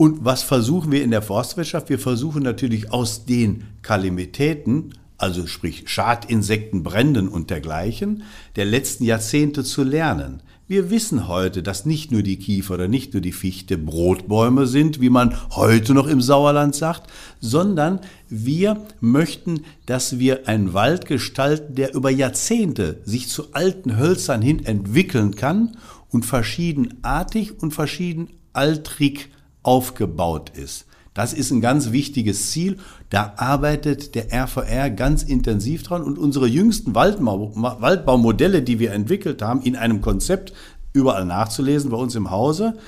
Und 0.00 0.24
was 0.24 0.42
versuchen 0.42 0.92
wir 0.92 1.04
in 1.04 1.10
der 1.10 1.20
Forstwirtschaft? 1.20 1.90
Wir 1.90 1.98
versuchen 1.98 2.42
natürlich 2.42 2.90
aus 2.90 3.26
den 3.26 3.64
Kalamitäten, 3.82 4.94
also 5.18 5.46
sprich 5.46 5.90
Schadinsekten, 5.90 6.82
Bränden 6.82 7.28
und 7.28 7.50
dergleichen, 7.50 8.22
der 8.56 8.64
letzten 8.64 9.04
Jahrzehnte 9.04 9.62
zu 9.62 9.84
lernen. 9.84 10.42
Wir 10.66 10.88
wissen 10.88 11.28
heute, 11.28 11.62
dass 11.62 11.84
nicht 11.84 12.12
nur 12.12 12.22
die 12.22 12.38
Kiefer 12.38 12.76
oder 12.76 12.88
nicht 12.88 13.12
nur 13.12 13.20
die 13.20 13.32
Fichte 13.32 13.76
Brotbäume 13.76 14.66
sind, 14.66 15.02
wie 15.02 15.10
man 15.10 15.36
heute 15.50 15.92
noch 15.92 16.06
im 16.06 16.22
Sauerland 16.22 16.74
sagt, 16.74 17.10
sondern 17.38 18.00
wir 18.30 18.82
möchten, 19.00 19.64
dass 19.84 20.18
wir 20.18 20.48
einen 20.48 20.72
Wald 20.72 21.04
gestalten, 21.04 21.74
der 21.74 21.94
über 21.94 22.08
Jahrzehnte 22.08 23.02
sich 23.04 23.28
zu 23.28 23.52
alten 23.52 23.98
Hölzern 23.98 24.40
hin 24.40 24.64
entwickeln 24.64 25.34
kann 25.34 25.76
und 26.08 26.24
verschiedenartig 26.24 27.60
und 27.60 27.74
verschiedenaltrig 27.74 29.28
aufgebaut 29.62 30.50
ist. 30.50 30.86
Das 31.14 31.32
ist 31.32 31.50
ein 31.50 31.60
ganz 31.60 31.90
wichtiges 31.92 32.50
Ziel. 32.50 32.78
Da 33.08 33.34
arbeitet 33.36 34.14
der 34.14 34.32
RVR 34.32 34.90
ganz 34.90 35.22
intensiv 35.22 35.82
dran 35.82 36.02
und 36.02 36.18
unsere 36.18 36.46
jüngsten 36.46 36.94
Waldbaumodelle, 36.94 38.62
die 38.62 38.78
wir 38.78 38.92
entwickelt 38.92 39.42
haben, 39.42 39.62
in 39.62 39.76
einem 39.76 40.00
Konzept 40.00 40.52
überall 40.92 41.24
nachzulesen 41.24 41.90
bei 41.90 41.96
uns 41.96 42.14
im 42.14 42.30
Hause, 42.30 42.78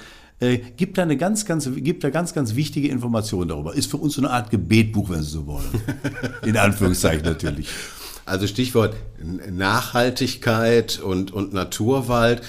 äh, 0.40 0.58
gibt 0.58 0.98
da 0.98 1.02
eine 1.02 1.16
ganz, 1.16 1.44
ganz, 1.44 1.68
gibt 1.74 2.04
da 2.04 2.10
ganz, 2.10 2.32
ganz 2.32 2.54
wichtige 2.54 2.88
Informationen 2.88 3.48
darüber. 3.48 3.74
Ist 3.74 3.90
für 3.90 3.96
uns 3.96 4.14
so 4.14 4.22
eine 4.22 4.30
Art 4.30 4.50
Gebetbuch, 4.50 5.10
wenn 5.10 5.22
Sie 5.22 5.30
so 5.30 5.46
wollen. 5.46 5.68
In 6.42 6.56
Anführungszeichen 6.56 7.24
natürlich. 7.24 7.68
Also 8.24 8.46
Stichwort 8.46 8.94
Nachhaltigkeit 9.50 11.00
und, 11.00 11.32
und 11.32 11.52
Naturwald. 11.52 12.42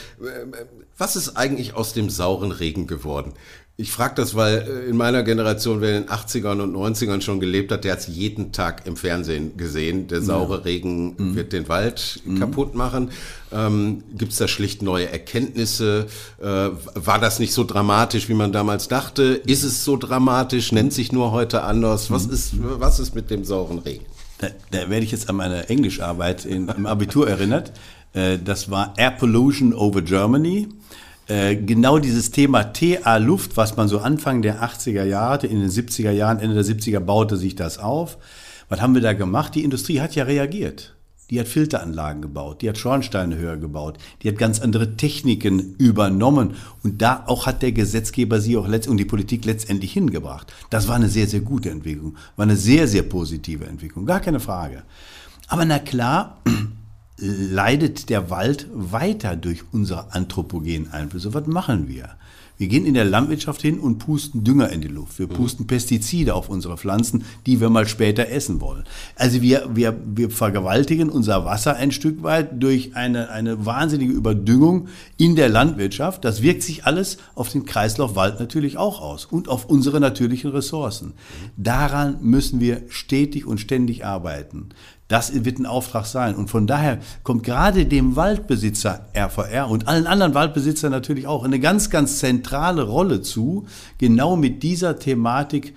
Was 0.97 1.15
ist 1.15 1.35
eigentlich 1.35 1.73
aus 1.73 1.93
dem 1.93 2.09
sauren 2.09 2.51
Regen 2.51 2.85
geworden? 2.85 3.33
Ich 3.75 3.91
frage 3.91 4.13
das, 4.15 4.35
weil 4.35 4.57
äh, 4.57 4.89
in 4.89 4.95
meiner 4.95 5.23
Generation, 5.23 5.81
wer 5.81 5.97
in 5.97 6.03
den 6.03 6.09
80ern 6.11 6.61
und 6.61 6.75
90ern 6.75 7.21
schon 7.21 7.39
gelebt 7.39 7.71
hat, 7.71 7.83
der 7.83 7.93
hat 7.93 7.99
es 8.01 8.07
jeden 8.07 8.51
Tag 8.51 8.85
im 8.85 8.95
Fernsehen 8.95 9.57
gesehen. 9.57 10.07
Der 10.07 10.21
saure. 10.21 10.63
Regen 10.63 11.15
mhm. 11.17 11.35
wird 11.35 11.53
den 11.53 11.67
Wald 11.69 12.21
mhm. 12.23 12.39
kaputt 12.39 12.75
machen. 12.75 13.09
Ähm, 13.51 14.03
Gibt 14.15 14.31
es 14.33 14.37
da 14.37 14.47
schlicht 14.47 14.83
neue 14.83 15.09
Erkenntnisse? 15.09 16.05
Äh, 16.39 16.45
war 16.45 17.19
das 17.19 17.39
nicht 17.39 17.51
so 17.51 17.63
dramatisch, 17.63 18.29
wie 18.29 18.35
man 18.35 18.51
damals 18.51 18.89
dachte? 18.89 19.41
Ist 19.47 19.63
es 19.63 19.83
so 19.83 19.97
dramatisch? 19.97 20.71
Nennt 20.71 20.93
sich 20.93 21.11
nur 21.11 21.31
heute 21.31 21.63
anders? 21.63 22.11
Was 22.11 22.27
mhm. 22.27 22.33
ist, 22.33 22.53
was 22.59 22.99
ist 22.99 23.15
mit 23.15 23.31
dem 23.31 23.43
sauren 23.43 23.79
Regen? 23.79 24.05
Da, 24.37 24.49
da 24.69 24.89
werde 24.91 25.03
ich 25.03 25.11
jetzt 25.11 25.29
an 25.29 25.37
meine 25.37 25.67
Englischarbeit 25.69 26.45
in, 26.45 26.67
im 26.67 26.85
Abitur 26.85 27.27
erinnert. 27.27 27.71
Äh, 28.13 28.37
das 28.37 28.69
war 28.69 28.93
Air 28.97 29.11
Pollution 29.11 29.73
over 29.73 30.03
Germany. 30.03 30.67
Äh, 31.27 31.55
genau 31.55 31.99
dieses 31.99 32.31
Thema 32.31 32.73
TA 32.73 33.17
Luft, 33.17 33.55
was 33.55 33.77
man 33.77 33.87
so 33.87 33.99
Anfang 33.99 34.41
der 34.41 34.61
80er 34.61 35.05
Jahre, 35.05 35.47
in 35.47 35.61
den 35.61 35.69
70er 35.69 36.11
Jahren, 36.11 36.39
Ende 36.39 36.55
der 36.55 36.65
70er 36.65 36.99
baute 36.99 37.37
sich 37.37 37.55
das 37.55 37.77
auf. 37.77 38.17
Was 38.69 38.81
haben 38.81 38.93
wir 38.93 39.01
da 39.01 39.13
gemacht? 39.13 39.55
Die 39.55 39.63
Industrie 39.63 40.01
hat 40.01 40.15
ja 40.15 40.25
reagiert. 40.25 40.95
Die 41.29 41.39
hat 41.39 41.47
Filteranlagen 41.47 42.21
gebaut, 42.21 42.61
die 42.61 42.69
hat 42.69 42.77
Schornsteine 42.77 43.37
höher 43.37 43.55
gebaut, 43.55 43.97
die 44.21 44.27
hat 44.27 44.37
ganz 44.37 44.59
andere 44.59 44.97
Techniken 44.97 45.73
übernommen 45.77 46.55
und 46.83 47.01
da 47.01 47.23
auch 47.25 47.47
hat 47.47 47.61
der 47.61 47.71
Gesetzgeber 47.71 48.41
sie 48.41 48.57
auch 48.57 48.67
letzt 48.67 48.89
und 48.89 48.97
die 48.97 49.05
Politik 49.05 49.45
letztendlich 49.45 49.93
hingebracht. 49.93 50.53
Das 50.69 50.89
war 50.89 50.95
eine 50.95 51.07
sehr, 51.07 51.27
sehr 51.27 51.39
gute 51.39 51.69
Entwicklung, 51.69 52.17
war 52.35 52.43
eine 52.43 52.57
sehr, 52.57 52.89
sehr 52.89 53.03
positive 53.03 53.65
Entwicklung, 53.65 54.05
gar 54.05 54.19
keine 54.19 54.41
Frage. 54.41 54.83
Aber 55.47 55.63
na 55.63 55.79
klar, 55.79 56.41
leidet 57.17 58.09
der 58.09 58.29
Wald 58.29 58.67
weiter 58.73 59.35
durch 59.35 59.63
unsere 59.71 60.13
anthropogenen 60.13 60.91
Einflüsse. 60.91 61.33
Was 61.33 61.47
machen 61.47 61.87
wir? 61.87 62.09
Wir 62.57 62.67
gehen 62.67 62.85
in 62.85 62.93
der 62.93 63.05
Landwirtschaft 63.05 63.61
hin 63.61 63.79
und 63.79 63.97
pusten 63.97 64.43
Dünger 64.43 64.69
in 64.69 64.81
die 64.81 64.87
Luft. 64.87 65.17
Wir 65.17 65.27
mhm. 65.27 65.33
pusten 65.33 65.67
Pestizide 65.67 66.35
auf 66.35 66.49
unsere 66.49 66.77
Pflanzen, 66.77 67.25
die 67.47 67.59
wir 67.59 67.69
mal 67.69 67.87
später 67.87 68.29
essen 68.29 68.61
wollen. 68.61 68.83
Also 69.15 69.41
wir, 69.41 69.69
wir, 69.73 69.99
wir 70.05 70.29
vergewaltigen 70.29 71.09
unser 71.09 71.45
Wasser 71.45 71.75
ein 71.75 71.91
Stück 71.91 72.21
weit 72.21 72.61
durch 72.61 72.95
eine, 72.95 73.31
eine 73.31 73.65
wahnsinnige 73.65 74.13
Überdüngung 74.13 74.87
in 75.17 75.35
der 75.35 75.49
Landwirtschaft. 75.49 76.23
Das 76.23 76.43
wirkt 76.43 76.61
sich 76.61 76.85
alles 76.85 77.17
auf 77.33 77.49
den 77.49 77.65
Kreislauf 77.65 78.15
Wald 78.15 78.39
natürlich 78.39 78.77
auch 78.77 79.01
aus 79.01 79.25
und 79.25 79.49
auf 79.49 79.65
unsere 79.65 79.99
natürlichen 79.99 80.51
Ressourcen. 80.51 81.07
Mhm. 81.07 81.13
Daran 81.57 82.17
müssen 82.21 82.59
wir 82.59 82.83
stetig 82.87 83.47
und 83.47 83.59
ständig 83.59 84.05
arbeiten. 84.05 84.69
Das 85.07 85.45
wird 85.45 85.59
ein 85.59 85.65
Auftrag 85.65 86.05
sein. 86.05 86.35
Und 86.35 86.49
von 86.49 86.65
daher 86.65 86.99
kommt 87.23 87.43
gerade 87.43 87.85
dem 87.85 88.15
Waldbesitzer 88.15 89.07
RVR 89.15 89.69
und 89.69 89.87
allen 89.87 90.07
anderen 90.07 90.33
Waldbesitzern 90.33 90.91
natürlich 90.91 91.27
auch 91.27 91.43
eine 91.43 91.59
ganz, 91.59 91.89
ganz 91.89 92.19
zentrale 92.19 92.83
Rolle 92.83 93.21
zu, 93.21 93.65
genau 93.97 94.35
mit 94.35 94.63
dieser 94.63 94.99
Thematik 94.99 95.75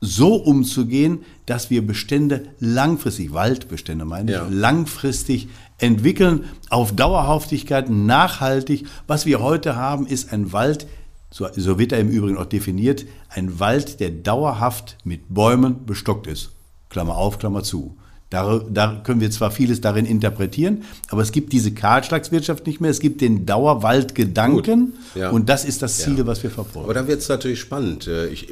so 0.00 0.36
umzugehen, 0.36 1.24
dass 1.46 1.70
wir 1.70 1.84
Bestände 1.86 2.44
langfristig, 2.60 3.32
Waldbestände 3.32 4.04
meine 4.04 4.30
ich, 4.30 4.36
ja. 4.36 4.46
langfristig 4.48 5.48
entwickeln, 5.78 6.44
auf 6.70 6.94
Dauerhaftigkeit, 6.94 7.90
nachhaltig. 7.90 8.86
Was 9.06 9.26
wir 9.26 9.40
heute 9.40 9.76
haben, 9.76 10.06
ist 10.06 10.32
ein 10.32 10.52
Wald, 10.52 10.86
so, 11.30 11.48
so 11.56 11.78
wird 11.78 11.92
er 11.92 11.98
im 11.98 12.10
Übrigen 12.10 12.38
auch 12.38 12.46
definiert, 12.46 13.06
ein 13.28 13.58
Wald, 13.58 13.98
der 14.00 14.10
dauerhaft 14.10 14.98
mit 15.04 15.34
Bäumen 15.34 15.84
bestockt 15.84 16.26
ist. 16.26 16.52
Klammer 16.90 17.16
auf, 17.16 17.38
Klammer 17.38 17.62
zu. 17.64 17.96
Da, 18.30 18.60
da, 18.68 19.00
können 19.04 19.22
wir 19.22 19.30
zwar 19.30 19.50
vieles 19.50 19.80
darin 19.80 20.04
interpretieren, 20.04 20.84
aber 21.08 21.22
es 21.22 21.32
gibt 21.32 21.50
diese 21.54 21.72
Kahlschlagswirtschaft 21.72 22.66
nicht 22.66 22.78
mehr. 22.78 22.90
Es 22.90 23.00
gibt 23.00 23.22
den 23.22 23.46
Dauerwaldgedanken 23.46 24.92
ja. 25.14 25.30
und 25.30 25.48
das 25.48 25.64
ist 25.64 25.80
das 25.80 25.96
Ziel, 25.96 26.18
ja. 26.18 26.26
was 26.26 26.42
wir 26.42 26.50
verfolgen. 26.50 26.84
Aber 26.84 26.92
da 26.92 27.08
wird 27.08 27.20
es 27.20 27.30
natürlich 27.30 27.58
spannend. 27.58 28.06
Äh, 28.06 28.26
ich, 28.26 28.48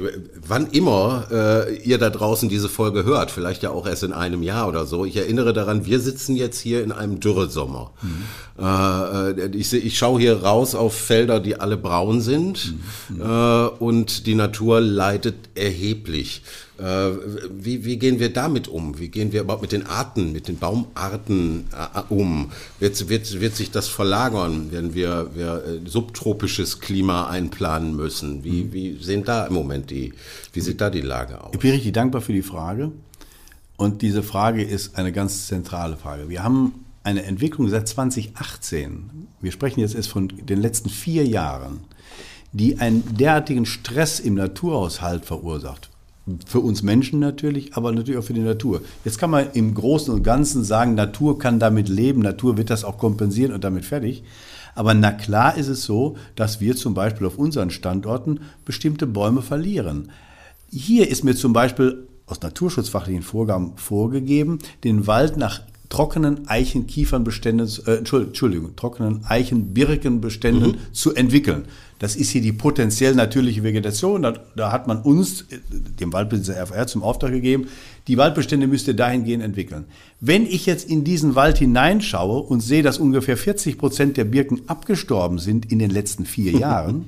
wann 0.46 0.68
immer 0.68 1.26
äh, 1.30 1.76
ihr 1.76 1.98
da 1.98 2.08
draußen 2.08 2.48
diese 2.48 2.70
Folge 2.70 3.04
hört, 3.04 3.30
vielleicht 3.30 3.62
ja 3.62 3.70
auch 3.70 3.86
erst 3.86 4.02
in 4.02 4.14
einem 4.14 4.42
Jahr 4.42 4.66
oder 4.66 4.86
so. 4.86 5.04
Ich 5.04 5.16
erinnere 5.16 5.52
daran, 5.52 5.84
wir 5.84 6.00
sitzen 6.00 6.36
jetzt 6.36 6.58
hier 6.58 6.82
in 6.82 6.90
einem 6.90 7.20
Dürresommer. 7.20 7.90
Mhm. 8.00 8.64
Äh, 8.64 9.46
ich, 9.56 9.74
ich 9.74 9.98
schaue 9.98 10.18
hier 10.18 10.42
raus 10.42 10.74
auf 10.74 10.94
Felder, 10.94 11.38
die 11.38 11.60
alle 11.60 11.76
braun 11.76 12.22
sind 12.22 12.74
mhm. 13.10 13.20
äh, 13.20 13.66
und 13.78 14.26
die 14.26 14.36
Natur 14.36 14.80
leidet 14.80 15.36
erheblich. 15.54 16.42
Äh, 16.78 17.10
wie, 17.50 17.84
wie 17.84 17.98
gehen 17.98 18.20
wir 18.20 18.32
damit 18.32 18.68
um? 18.68 18.98
Wie 18.98 19.08
gehen 19.08 19.32
wir 19.32 19.40
überhaupt 19.40 19.62
mit 19.62 19.72
den 19.72 19.86
Arten, 19.86 20.32
mit 20.32 20.46
den 20.46 20.58
Baumarten 20.58 21.64
äh, 21.72 22.00
um? 22.12 22.50
Wird, 22.78 23.08
wird, 23.08 23.40
wird 23.40 23.56
sich 23.56 23.70
das 23.70 23.88
verlagern, 23.88 24.68
wenn 24.70 24.94
wir, 24.94 25.30
wir 25.34 25.64
äh, 25.64 25.88
subtropisches 25.88 26.80
Klima 26.80 27.28
einplanen 27.28 27.96
müssen? 27.96 28.44
Wie, 28.44 28.64
mhm. 28.64 28.72
wie 28.72 29.02
sehen 29.02 29.24
da 29.24 29.46
im 29.46 29.54
Moment 29.54 29.90
die, 29.90 30.12
wie 30.52 30.60
sieht 30.60 30.80
da 30.80 30.90
die 30.90 31.00
Lage 31.00 31.42
aus? 31.42 31.52
Ich 31.54 31.60
bin 31.60 31.70
richtig 31.70 31.92
dankbar 31.94 32.20
für 32.20 32.34
die 32.34 32.42
Frage. 32.42 32.92
Und 33.78 34.02
diese 34.02 34.22
Frage 34.22 34.62
ist 34.62 34.96
eine 34.96 35.12
ganz 35.12 35.46
zentrale 35.46 35.96
Frage. 35.96 36.28
Wir 36.28 36.42
haben 36.42 36.84
eine 37.04 37.22
Entwicklung 37.24 37.68
seit 37.68 37.88
2018. 37.88 39.28
Wir 39.40 39.52
sprechen 39.52 39.80
jetzt 39.80 39.94
erst 39.94 40.08
von 40.08 40.28
den 40.28 40.60
letzten 40.60 40.90
vier 40.90 41.24
Jahren, 41.26 41.80
die 42.52 42.78
einen 42.80 43.16
derartigen 43.16 43.64
Stress 43.64 44.20
im 44.20 44.34
Naturhaushalt 44.34 45.24
verursacht 45.24 45.90
für 46.46 46.60
uns 46.60 46.82
Menschen 46.82 47.20
natürlich, 47.20 47.74
aber 47.74 47.92
natürlich 47.92 48.18
auch 48.18 48.24
für 48.24 48.34
die 48.34 48.40
Natur. 48.40 48.82
Jetzt 49.04 49.18
kann 49.18 49.30
man 49.30 49.46
im 49.52 49.74
Großen 49.74 50.12
und 50.12 50.22
Ganzen 50.22 50.64
sagen, 50.64 50.94
Natur 50.94 51.38
kann 51.38 51.60
damit 51.60 51.88
leben, 51.88 52.20
Natur 52.20 52.56
wird 52.56 52.70
das 52.70 52.84
auch 52.84 52.98
kompensieren 52.98 53.52
und 53.52 53.62
damit 53.62 53.84
fertig. 53.84 54.24
Aber 54.74 54.92
na 54.92 55.12
klar 55.12 55.56
ist 55.56 55.68
es 55.68 55.84
so, 55.84 56.16
dass 56.34 56.60
wir 56.60 56.76
zum 56.76 56.94
Beispiel 56.94 57.26
auf 57.26 57.38
unseren 57.38 57.70
Standorten 57.70 58.40
bestimmte 58.64 59.06
Bäume 59.06 59.40
verlieren. 59.40 60.10
Hier 60.70 61.08
ist 61.08 61.24
mir 61.24 61.34
zum 61.34 61.52
Beispiel 61.52 62.06
aus 62.26 62.42
naturschutzfachlichen 62.42 63.22
Vorgaben 63.22 63.76
vorgegeben, 63.76 64.58
den 64.82 65.06
Wald 65.06 65.36
nach 65.36 65.62
trockenen 65.88 66.48
Eichen-Kiefernbeständen, 66.48 67.70
äh, 67.86 67.96
Entschuldigung, 67.98 68.74
trockenen 68.74 69.24
Eichen-Birkenbeständen 69.24 70.72
mhm. 70.72 70.92
zu 70.92 71.14
entwickeln. 71.14 71.66
Das 71.98 72.14
ist 72.14 72.30
hier 72.30 72.42
die 72.42 72.52
potenziell 72.52 73.14
natürliche 73.14 73.62
Vegetation. 73.62 74.22
Da, 74.22 74.34
da, 74.54 74.70
hat 74.70 74.86
man 74.86 75.00
uns, 75.00 75.46
dem 75.70 76.12
Waldbesitzer 76.12 76.60
RVR, 76.60 76.86
zum 76.86 77.02
Auftrag 77.02 77.32
gegeben, 77.32 77.68
die 78.06 78.18
Waldbestände 78.18 78.66
müsste 78.66 78.94
dahingehend 78.94 79.42
entwickeln. 79.42 79.86
Wenn 80.20 80.46
ich 80.46 80.66
jetzt 80.66 80.88
in 80.88 81.04
diesen 81.04 81.34
Wald 81.34 81.58
hineinschaue 81.58 82.40
und 82.40 82.60
sehe, 82.60 82.82
dass 82.82 82.98
ungefähr 82.98 83.36
40 83.36 83.78
Prozent 83.78 84.16
der 84.16 84.24
Birken 84.24 84.62
abgestorben 84.66 85.38
sind 85.38 85.70
in 85.72 85.78
den 85.78 85.90
letzten 85.90 86.26
vier 86.26 86.52
Jahren 86.58 87.06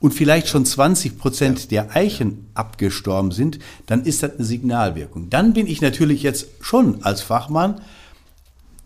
und 0.00 0.12
vielleicht 0.12 0.48
schon 0.48 0.66
20 0.66 1.16
Prozent 1.16 1.70
der 1.70 1.94
Eichen 1.94 2.46
abgestorben 2.54 3.30
sind, 3.30 3.60
dann 3.86 4.02
ist 4.02 4.24
das 4.24 4.34
eine 4.34 4.44
Signalwirkung. 4.44 5.30
Dann 5.30 5.52
bin 5.52 5.68
ich 5.68 5.80
natürlich 5.80 6.24
jetzt 6.24 6.48
schon 6.60 7.04
als 7.04 7.22
Fachmann 7.22 7.80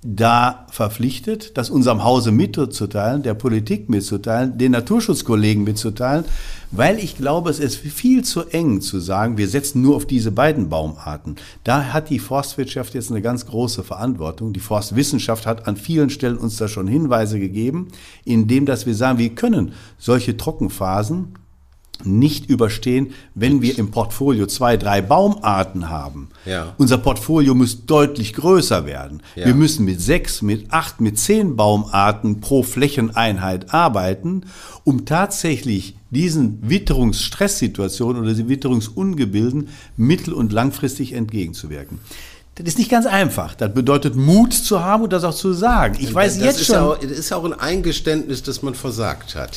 da 0.09 0.67
verpflichtet, 0.71 1.59
das 1.59 1.69
unserem 1.69 2.05
Hause 2.05 2.31
mitzuteilen, 2.31 3.23
der 3.23 3.35
Politik 3.35 3.89
mitzuteilen, 3.89 4.57
den 4.57 4.73
Naturschutzkollegen 4.73 5.65
mitzuteilen, 5.65 6.25
weil 6.71 6.99
ich 6.99 7.17
glaube, 7.17 7.51
es 7.51 7.59
ist 7.59 7.77
viel 7.77 8.23
zu 8.23 8.43
eng 8.43 8.81
zu 8.81 9.01
sagen, 9.01 9.37
wir 9.37 9.49
setzen 9.49 9.83
nur 9.83 9.97
auf 9.97 10.07
diese 10.07 10.31
beiden 10.31 10.69
Baumarten. 10.69 11.37
Da 11.65 11.93
hat 11.93 12.11
die 12.11 12.21
Forstwirtschaft 12.21 12.95
jetzt 12.95 13.11
eine 13.11 13.23
ganz 13.23 13.47
große 13.47 13.83
Verantwortung. 13.83 14.53
Die 14.53 14.61
Forstwissenschaft 14.61 15.47
hat 15.47 15.67
an 15.67 15.77
vielen 15.77 16.11
Stellen 16.11 16.37
uns 16.37 16.57
da 16.57 16.69
schon 16.69 16.87
Hinweise 16.87 17.41
gegeben, 17.41 17.89
indem 18.25 18.67
dass 18.67 18.87
wir 18.87 18.95
sagen, 18.95 19.19
wir 19.19 19.31
können 19.31 19.73
solche 19.99 20.37
Trockenphasen 20.37 21.35
nicht 22.05 22.49
überstehen, 22.51 23.13
wenn 23.35 23.63
wir 23.63 23.79
im 23.79 23.91
Portfolio 23.91 24.47
zwei, 24.47 24.77
drei 24.77 25.01
Baumarten 25.03 25.89
haben. 25.89 26.29
Ja. 26.45 26.75
Unser 26.79 26.99
Portfolio 26.99 27.55
muss 27.55 27.87
deutlich 27.87 28.33
größer 28.35 28.87
werden. 28.87 29.23
Ja. 29.35 29.47
Wir 29.47 29.55
müssen 29.55 29.85
mit 29.85 30.01
sechs, 30.01 30.43
mit 30.43 30.73
acht, 30.73 31.01
mit 31.01 31.19
zehn 31.19 31.57
Baumarten 31.57 32.41
pro 32.41 32.63
Flächeneinheit 32.63 33.73
arbeiten, 33.73 34.43
um 34.85 35.05
tatsächlich 35.05 35.97
diesen 36.11 36.59
Witterungsstresssituationen 36.69 38.23
oder 38.23 38.35
die 38.35 38.49
Witterungsungebilden 38.49 39.69
mittel- 39.97 40.35
und 40.35 40.53
langfristig 40.53 41.13
entgegenzuwirken. 41.13 41.99
Das 42.59 42.67
ist 42.69 42.79
nicht 42.79 42.91
ganz 42.91 43.05
einfach. 43.05 43.55
Das 43.55 43.75
bedeutet 43.75 44.17
Mut 44.17 44.55
zu 44.55 44.81
haben 44.83 45.03
und 45.05 45.13
das 45.13 45.25
auch 45.25 45.35
zu 45.35 45.53
sagen. 45.53 45.99
Ich 46.01 46.13
weiß 46.15 46.37
das 46.39 46.45
jetzt 46.47 46.61
ist 46.63 46.67
schon. 46.69 46.77
Ja 46.77 46.85
auch, 46.87 46.97
das 46.99 47.11
ist 47.11 47.31
auch 47.33 47.45
ein 47.45 47.53
Eingeständnis, 47.53 48.43
dass 48.43 48.63
man 48.63 48.75
versagt 48.75 49.35
hat. 49.35 49.51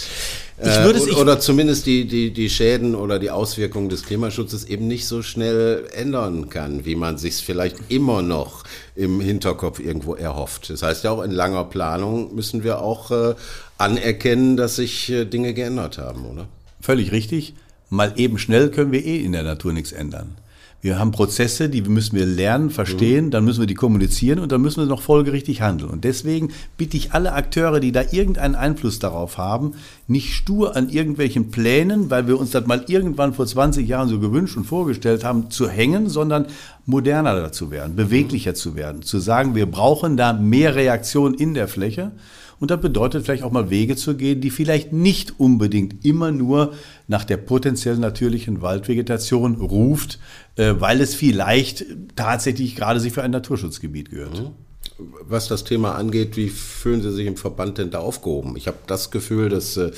Ich 0.61 0.65
würde 0.83 0.99
es- 0.99 1.07
Äh, 1.07 1.11
ich- 1.11 1.15
oder 1.15 1.39
zumindest 1.39 1.85
die, 1.85 2.05
die, 2.05 2.31
die 2.33 2.49
Schäden 2.49 2.95
oder 2.95 3.17
die 3.17 3.31
Auswirkungen 3.31 3.87
des 3.87 4.03
Klimaschutzes 4.03 4.65
eben 4.65 4.87
nicht 4.89 5.07
so 5.07 5.21
schnell 5.21 5.85
ändern 5.93 6.49
kann, 6.49 6.83
wie 6.83 6.95
man 6.97 7.17
sich 7.17 7.35
vielleicht 7.37 7.77
immer 7.87 8.21
noch 8.21 8.65
im 8.97 9.21
Hinterkopf 9.21 9.79
irgendwo 9.79 10.15
erhofft. 10.15 10.69
Das 10.69 10.83
heißt 10.83 11.05
ja 11.05 11.11
auch 11.11 11.23
in 11.23 11.31
langer 11.31 11.63
Planung 11.63 12.35
müssen 12.35 12.65
wir 12.65 12.81
auch 12.81 13.11
äh, 13.11 13.35
anerkennen, 13.77 14.57
dass 14.57 14.75
sich 14.75 15.09
äh, 15.09 15.23
Dinge 15.23 15.53
geändert 15.53 15.97
haben, 15.97 16.25
oder? 16.25 16.47
Völlig 16.81 17.13
richtig. 17.13 17.53
Mal 17.89 18.11
eben 18.17 18.37
schnell 18.37 18.69
können 18.71 18.91
wir 18.91 19.05
eh 19.05 19.23
in 19.23 19.31
der 19.31 19.43
Natur 19.43 19.71
nichts 19.71 19.93
ändern. 19.93 20.35
Wir 20.81 20.97
haben 20.97 21.11
Prozesse, 21.11 21.67
die 21.67 21.81
müssen 21.81 22.15
wir 22.15 22.25
lernen, 22.25 22.69
verstehen, 22.69 23.31
dann 23.31 23.43
müssen 23.43 23.59
wir 23.59 23.67
die 23.67 23.73
kommunizieren 23.73 24.39
und 24.39 24.49
dann 24.51 24.61
müssen 24.61 24.81
wir 24.81 24.87
noch 24.87 25.01
folgerichtig 25.01 25.61
handeln. 25.61 25.89
Und 25.89 26.05
deswegen 26.05 26.53
bitte 26.77 26.95
ich 26.95 27.11
alle 27.11 27.33
Akteure, 27.33 27.81
die 27.81 27.91
da 27.91 28.01
irgendeinen 28.11 28.55
Einfluss 28.55 28.97
darauf 28.99 29.37
haben, 29.37 29.73
nicht 30.07 30.33
stur 30.33 30.77
an 30.77 30.87
irgendwelchen 30.87 31.51
Plänen, 31.51 32.09
weil 32.09 32.27
wir 32.27 32.39
uns 32.39 32.51
das 32.51 32.65
mal 32.65 32.85
irgendwann 32.87 33.33
vor 33.33 33.45
20 33.45 33.89
Jahren 33.89 34.07
so 34.07 34.19
gewünscht 34.19 34.55
und 34.55 34.63
vorgestellt 34.63 35.25
haben, 35.25 35.51
zu 35.51 35.67
hängen, 35.67 36.07
sondern 36.07 36.45
moderner 36.85 37.35
dazu 37.35 37.71
werden, 37.71 37.97
beweglicher 37.97 38.55
zu 38.55 38.75
werden, 38.75 39.01
zu 39.01 39.19
sagen, 39.19 39.55
wir 39.55 39.65
brauchen 39.65 40.15
da 40.15 40.31
mehr 40.31 40.75
Reaktion 40.75 41.33
in 41.33 41.55
der 41.55 41.67
Fläche. 41.67 42.11
Und 42.59 42.71
das 42.71 42.81
bedeutet 42.81 43.25
vielleicht 43.25 43.43
auch 43.43 43.51
mal 43.51 43.69
Wege 43.69 43.95
zu 43.95 44.15
gehen, 44.15 44.41
die 44.41 44.49
vielleicht 44.49 44.91
nicht 44.91 45.39
unbedingt 45.39 46.05
immer 46.05 46.31
nur 46.31 46.73
nach 47.07 47.23
der 47.23 47.37
potenziell 47.37 47.97
natürlichen 47.97 48.61
Waldvegetation 48.61 49.55
ruft, 49.55 50.19
äh, 50.55 50.75
weil 50.77 51.01
es 51.01 51.15
vielleicht 51.15 51.85
tatsächlich 52.15 52.75
gerade 52.75 52.99
sich 52.99 53.13
für 53.13 53.23
ein 53.23 53.31
Naturschutzgebiet 53.31 54.11
gehört. 54.11 54.51
Was 54.97 55.47
das 55.47 55.63
Thema 55.63 55.95
angeht, 55.95 56.35
wie 56.35 56.49
fühlen 56.49 57.01
Sie 57.01 57.11
sich 57.13 57.25
im 57.25 57.37
Verband 57.37 57.77
denn 57.77 57.89
da 57.89 57.99
aufgehoben? 57.99 58.57
Ich 58.57 58.67
habe 58.67 58.77
das 58.85 59.11
Gefühl, 59.11 59.47
dass 59.47 59.77
äh, 59.77 59.91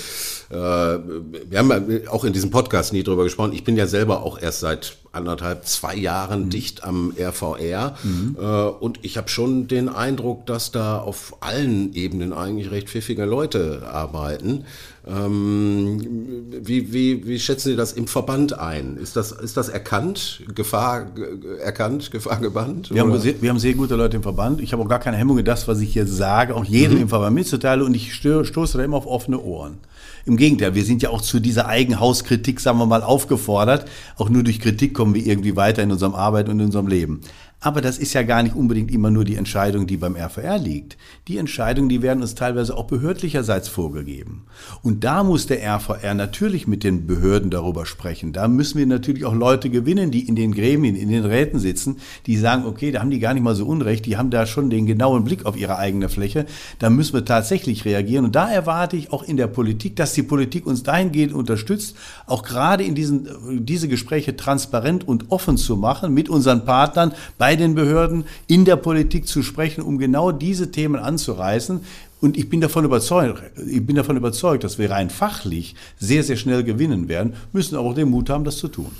wir 0.50 1.58
haben 1.58 2.08
auch 2.08 2.24
in 2.24 2.34
diesem 2.34 2.52
Podcast 2.52 2.94
nie 2.94 3.02
drüber 3.02 3.24
gesprochen. 3.24 3.54
Ich 3.54 3.64
bin 3.64 3.78
ja 3.78 3.88
selber 3.88 4.22
auch 4.22 4.40
erst 4.40 4.60
seit 4.60 4.98
anderthalb, 5.14 5.66
zwei 5.66 5.96
Jahren 5.96 6.50
dicht 6.50 6.84
am 6.84 7.14
RVR 7.20 7.96
äh, 8.40 8.42
und 8.84 9.00
ich 9.02 9.18
habe 9.18 9.28
schon 9.30 9.68
den 9.68 9.90
Eindruck, 9.90 10.46
dass 10.46 10.72
da 10.72 11.00
auf 11.00 11.36
allen 11.42 11.94
Ebenen 11.94 12.32
eigentlich 12.34 12.72
recht 12.72 12.90
pfiffige 12.90 13.26
Leute 13.26 13.84
arbeiten. 13.92 14.64
Ähm, 15.08 16.46
wie, 16.62 16.94
wie, 16.94 17.26
wie 17.28 17.40
schätzen 17.40 17.70
Sie 17.70 17.76
das 17.76 17.94
im 17.94 18.08
Verband 18.08 18.58
ein? 18.58 18.98
Ist 18.98 19.16
das, 19.16 19.32
ist 19.32 19.58
das 19.58 19.70
erkannt? 19.70 20.44
Gefahr 20.56 21.06
ge- 21.06 21.58
erkannt? 21.60 22.12
Gefahr 22.12 22.38
gebannt? 22.40 22.92
Wir 22.92 23.02
haben, 23.02 23.18
sehr, 23.20 23.42
wir 23.42 23.50
haben 23.50 23.60
sehr 23.60 23.74
gute 23.74 23.96
Leute 23.96 24.18
im 24.18 24.24
Verband. 24.24 24.62
Ich 24.62 24.74
habe 24.74 24.84
auch 24.84 24.88
gar 24.88 25.00
keine 25.00 25.18
Hemmung, 25.18 25.44
das, 25.44 25.68
was 25.68 25.80
ich 25.80 25.94
hier 25.94 26.06
sage, 26.08 26.56
auch 26.56 26.66
jedem 26.66 26.98
im 27.02 27.10
Verband 27.10 27.36
mitzuteilen 27.36 27.82
und 27.82 27.96
ich 27.96 28.14
stoße 28.14 28.78
da 28.78 28.84
immer 28.84 28.98
auf 28.98 29.08
offene 29.08 29.40
Ohren. 29.40 29.78
Im 30.26 30.38
Gegenteil, 30.38 30.76
wir 30.76 30.84
sind 30.84 31.02
ja 31.02 31.10
auch 31.10 31.22
zu 31.22 31.40
dieser 31.40 31.68
Eigenhauskritik, 31.68 32.60
sagen 32.60 32.78
wir 32.78 32.86
mal, 32.86 33.04
aufgefordert. 33.04 33.90
Auch 34.18 34.30
nur 34.30 34.44
durch 34.44 34.60
Kritik 34.60 34.94
kommen 34.94 35.16
wir 35.16 35.26
irgendwie 35.26 35.56
weiter 35.56 35.82
in 35.82 35.92
unserem 35.92 36.16
Arbeit 36.16 36.50
und 36.50 36.60
in 36.60 36.66
unserem 36.66 36.88
Leben. 36.88 37.22
Aber 37.64 37.82
das 37.82 38.00
ist 38.00 38.14
ja 38.14 38.24
gar 38.24 38.42
nicht 38.42 38.56
unbedingt 38.56 38.92
immer 38.92 39.12
nur 39.12 39.24
die 39.24 39.36
Entscheidung, 39.36 39.86
die 39.86 39.98
beim 39.98 40.16
RVR 40.16 40.58
liegt. 40.58 40.98
Die 41.28 41.38
Entscheidungen, 41.38 41.90
die 41.90 42.02
werden 42.02 42.24
uns 42.24 42.34
teilweise 42.34 42.76
auch 42.76 42.86
behördlicherseits 42.86 43.68
vorgegeben. 43.68 44.46
Und 44.82 45.04
da 45.04 45.24
muss 45.24 45.46
der 45.46 45.62
RVR 45.64 46.16
natürlich 46.16 46.66
mit 46.66 46.84
den 46.84 47.06
Behörden 47.06 47.52
darüber 47.52 47.86
sprechen. 47.86 48.34
Da 48.34 48.48
müssen 48.48 48.80
wir 48.80 48.88
natürlich 48.88 49.26
auch 49.26 49.36
Leute 49.36 49.70
gewinnen, 49.70 50.10
die 50.10 50.28
in 50.28 50.36
den 50.36 50.54
Gremien, 50.54 50.96
in 50.96 51.10
den 51.10 51.24
Räten 51.24 51.60
sitzen, 51.60 51.98
die 52.26 52.36
sagen, 52.36 52.66
okay, 52.66 52.92
da 52.92 53.00
haben 53.00 53.12
die 53.12 53.20
gar 53.20 53.36
nicht 53.36 53.44
mal 53.44 53.54
so 53.54 53.68
unrecht, 53.68 54.08
die 54.08 54.18
haben 54.18 54.32
da 54.32 54.48
schon 54.48 54.72
den 54.72 54.88
genauen 54.88 55.24
Blick 55.24 55.46
auf 55.46 55.56
ihre 55.56 55.78
eigene 55.78 56.10
Fläche. 56.10 56.48
Da 56.80 56.90
müssen 56.90 57.14
wir 57.14 57.26
tatsächlich 57.26 57.86
reagieren. 57.86 58.26
Und 58.26 58.36
da 58.36 58.50
erwarte 58.50 58.98
ich 58.98 59.14
auch 59.14 59.22
in 59.22 59.38
der 59.38 59.46
Politik, 59.46 59.96
dass 59.98 60.14
die 60.14 60.24
Politik 60.24 60.66
uns 60.66 60.82
dahingehend 60.82 61.32
unterstützt, 61.32 61.96
auch 62.26 62.42
gerade 62.42 62.84
in 62.84 62.96
diesen, 62.96 63.28
diese 63.64 63.88
Gespräche 63.88 64.36
transparent 64.36 65.08
und 65.08 65.30
offen 65.30 65.58
zu 65.58 65.78
machen, 65.78 66.12
mit 66.12 66.28
unseren 66.28 66.66
Partnern, 66.66 67.14
bei 67.38 67.51
den 67.56 67.76
Behörden, 67.76 68.26
in 68.48 68.66
der 68.66 68.76
Politik 68.76 69.28
zu 69.28 69.44
sprechen, 69.44 69.82
um 69.82 69.98
genau 69.98 70.32
diese 70.32 70.72
Themen 70.72 71.00
anzureißen. 71.00 71.82
Und 72.22 72.38
ich 72.38 72.50
bin 72.50 72.62
davon 72.62 72.86
überzeugt, 72.86 73.42
ich 73.68 73.86
bin 73.86 73.96
davon 73.96 74.16
überzeugt, 74.16 74.64
dass 74.64 74.78
wir 74.78 74.92
rein 74.92 75.10
fachlich 75.10 75.76
sehr, 76.00 76.24
sehr 76.24 76.38
schnell 76.38 76.64
gewinnen 76.64 77.10
werden, 77.10 77.34
müssen 77.52 77.76
aber 77.76 77.90
auch 77.90 77.96
den 77.96 78.10
Mut 78.10 78.30
haben, 78.30 78.44
das 78.44 78.58
zu 78.58 78.68
tun. 78.68 78.92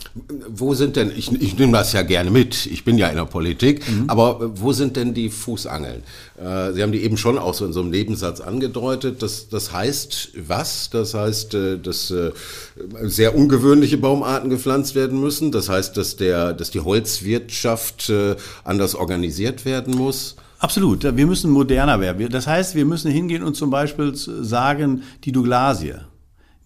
Wo 0.50 0.74
sind 0.74 0.96
denn, 0.96 1.12
ich, 1.16 1.32
ich 1.32 1.58
nehme 1.58 1.72
das 1.74 1.94
ja 1.94 2.02
gerne 2.02 2.32
mit, 2.32 2.66
ich 2.66 2.84
bin 2.84 2.98
ja 2.98 3.08
in 3.08 3.16
der 3.16 3.26
Politik, 3.26 3.84
aber 4.08 4.60
wo 4.60 4.74
sind 4.74 4.98
denn 4.98 5.14
die 5.14 5.30
Fußangeln? 5.30 6.02
Äh, 6.42 6.74
Sie 6.74 6.82
haben 6.82 6.92
die 6.92 7.04
eben 7.04 7.18
schon 7.18 7.38
auch 7.38 7.54
so 7.54 7.66
in 7.66 7.74
so 7.74 7.82
einem 7.82 7.92
Nebensatz 7.92 8.42
angedeutet. 8.42 9.22
Das, 9.22 9.50
das 9.50 9.72
heißt 9.72 10.30
was? 10.48 10.90
Das 10.90 11.14
heißt, 11.14 11.54
äh, 11.54 11.78
dass 11.78 12.12
äh, 12.12 12.32
sehr 13.04 13.36
ungewöhnliche 13.36 13.98
Baumarten 13.98 14.50
gepflanzt 14.50 14.96
werden 14.96 15.20
müssen. 15.20 15.52
Das 15.52 15.70
heißt, 15.70 15.96
dass, 15.96 16.16
der, 16.16 16.54
dass 16.54 16.72
die 16.72 16.80
Holzwirtschaft 16.80 18.12
anders 18.64 18.96
organisiert 18.96 19.66
werden 19.66 19.96
muss. 19.96 20.36
Absolut, 20.62 21.04
wir 21.04 21.26
müssen 21.26 21.50
moderner 21.50 22.00
werden. 22.00 22.30
Das 22.30 22.46
heißt, 22.46 22.76
wir 22.76 22.86
müssen 22.86 23.10
hingehen 23.10 23.42
und 23.42 23.56
zum 23.56 23.72
Beispiel 23.72 24.14
sagen, 24.14 25.02
die 25.24 25.32
Douglasie, 25.32 25.96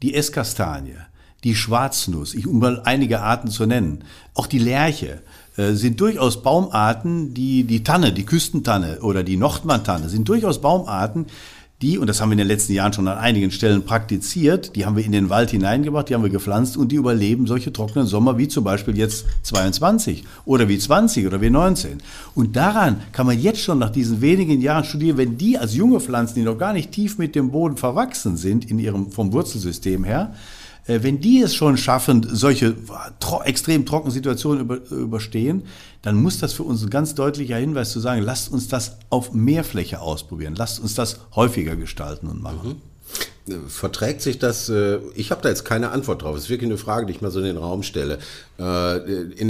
die 0.01 0.13
Esskastanie, 0.13 0.97
die 1.45 1.55
Schwarznuss, 1.55 2.33
ich, 2.33 2.45
um 2.45 2.59
mal 2.59 2.81
einige 2.83 3.21
Arten 3.21 3.47
zu 3.47 3.65
nennen, 3.65 4.03
auch 4.33 4.47
die 4.47 4.59
Lerche, 4.59 5.21
äh, 5.55 5.71
sind 5.71 6.01
durchaus 6.01 6.43
Baumarten, 6.43 7.33
die, 7.33 7.63
die 7.63 7.83
Tanne, 7.83 8.11
die 8.11 8.25
Küstentanne 8.25 8.99
oder 8.99 9.23
die 9.23 9.37
Nordmann-Tanne 9.37 10.09
sind 10.09 10.27
durchaus 10.27 10.59
Baumarten, 10.59 11.27
die, 11.81 11.97
und 11.97 12.07
das 12.07 12.21
haben 12.21 12.29
wir 12.29 12.33
in 12.33 12.37
den 12.37 12.47
letzten 12.47 12.71
Jahren 12.71 12.93
schon 12.93 13.07
an 13.07 13.17
einigen 13.17 13.51
Stellen 13.51 13.83
praktiziert, 13.83 14.77
die 14.77 14.85
haben 14.85 14.95
wir 14.95 15.03
in 15.03 15.11
den 15.11 15.29
Wald 15.29 15.51
hineingebracht, 15.51 16.07
die 16.07 16.13
haben 16.13 16.23
wir 16.23 16.29
gepflanzt 16.29 16.77
und 16.77 16.91
die 16.91 16.95
überleben 16.95 17.47
solche 17.47 17.73
trockenen 17.73 18.07
Sommer 18.07 18.37
wie 18.37 18.47
zum 18.47 18.63
Beispiel 18.63 18.97
jetzt 18.97 19.25
22 19.43 20.23
oder 20.45 20.69
wie 20.69 20.79
20 20.79 21.27
oder 21.27 21.41
wie 21.41 21.49
19. 21.49 21.97
Und 22.33 22.55
daran 22.55 23.01
kann 23.11 23.25
man 23.25 23.37
jetzt 23.37 23.59
schon 23.59 23.79
nach 23.79 23.89
diesen 23.89 24.21
wenigen 24.21 24.61
Jahren 24.61 24.85
studieren, 24.85 25.17
wenn 25.17 25.37
die 25.37 25.57
als 25.57 25.75
junge 25.75 25.99
Pflanzen, 25.99 26.35
die 26.35 26.43
noch 26.43 26.57
gar 26.57 26.71
nicht 26.71 26.93
tief 26.93 27.17
mit 27.17 27.35
dem 27.35 27.51
Boden 27.51 27.75
verwachsen 27.75 28.37
sind, 28.37 28.71
in 28.71 28.79
ihrem, 28.79 29.11
vom 29.11 29.33
Wurzelsystem 29.33 30.05
her, 30.05 30.33
äh, 30.87 30.99
wenn 31.01 31.19
die 31.19 31.41
es 31.41 31.55
schon 31.55 31.77
schaffen, 31.77 32.25
solche 32.31 32.75
extrem 33.43 33.85
trockenen 33.85 34.13
Situationen 34.13 34.61
über, 34.61 34.89
überstehen, 34.91 35.63
dann 36.05 36.21
muss 36.21 36.37
das 36.37 36.53
für 36.53 36.61
uns 36.63 36.83
ein 36.83 36.91
ganz 36.91 37.15
deutlicher 37.15 37.57
Hinweis 37.57 37.91
zu 37.91 37.99
sagen, 37.99 38.21
lasst 38.21 38.51
uns 38.51 38.67
das 38.67 38.97
auf 39.09 39.33
mehr 39.33 39.63
Fläche 39.63 39.99
ausprobieren, 39.99 40.53
lasst 40.55 40.79
uns 40.79 40.93
das 40.93 41.19
häufiger 41.35 41.75
gestalten 41.75 42.27
und 42.27 42.43
machen. 42.43 42.79
Verträgt 43.67 44.21
sich 44.21 44.37
das? 44.37 44.69
äh, 44.69 44.99
Ich 45.15 45.31
habe 45.31 45.41
da 45.41 45.49
jetzt 45.49 45.65
keine 45.65 45.89
Antwort 45.91 46.21
drauf. 46.21 46.35
Es 46.37 46.43
ist 46.43 46.49
wirklich 46.49 46.69
eine 46.69 46.77
Frage, 46.77 47.07
die 47.07 47.13
ich 47.13 47.21
mal 47.21 47.31
so 47.31 47.39
in 47.39 47.45
den 47.45 47.57
Raum 47.57 47.81
stelle. 47.81 48.19
Äh, 48.59 49.41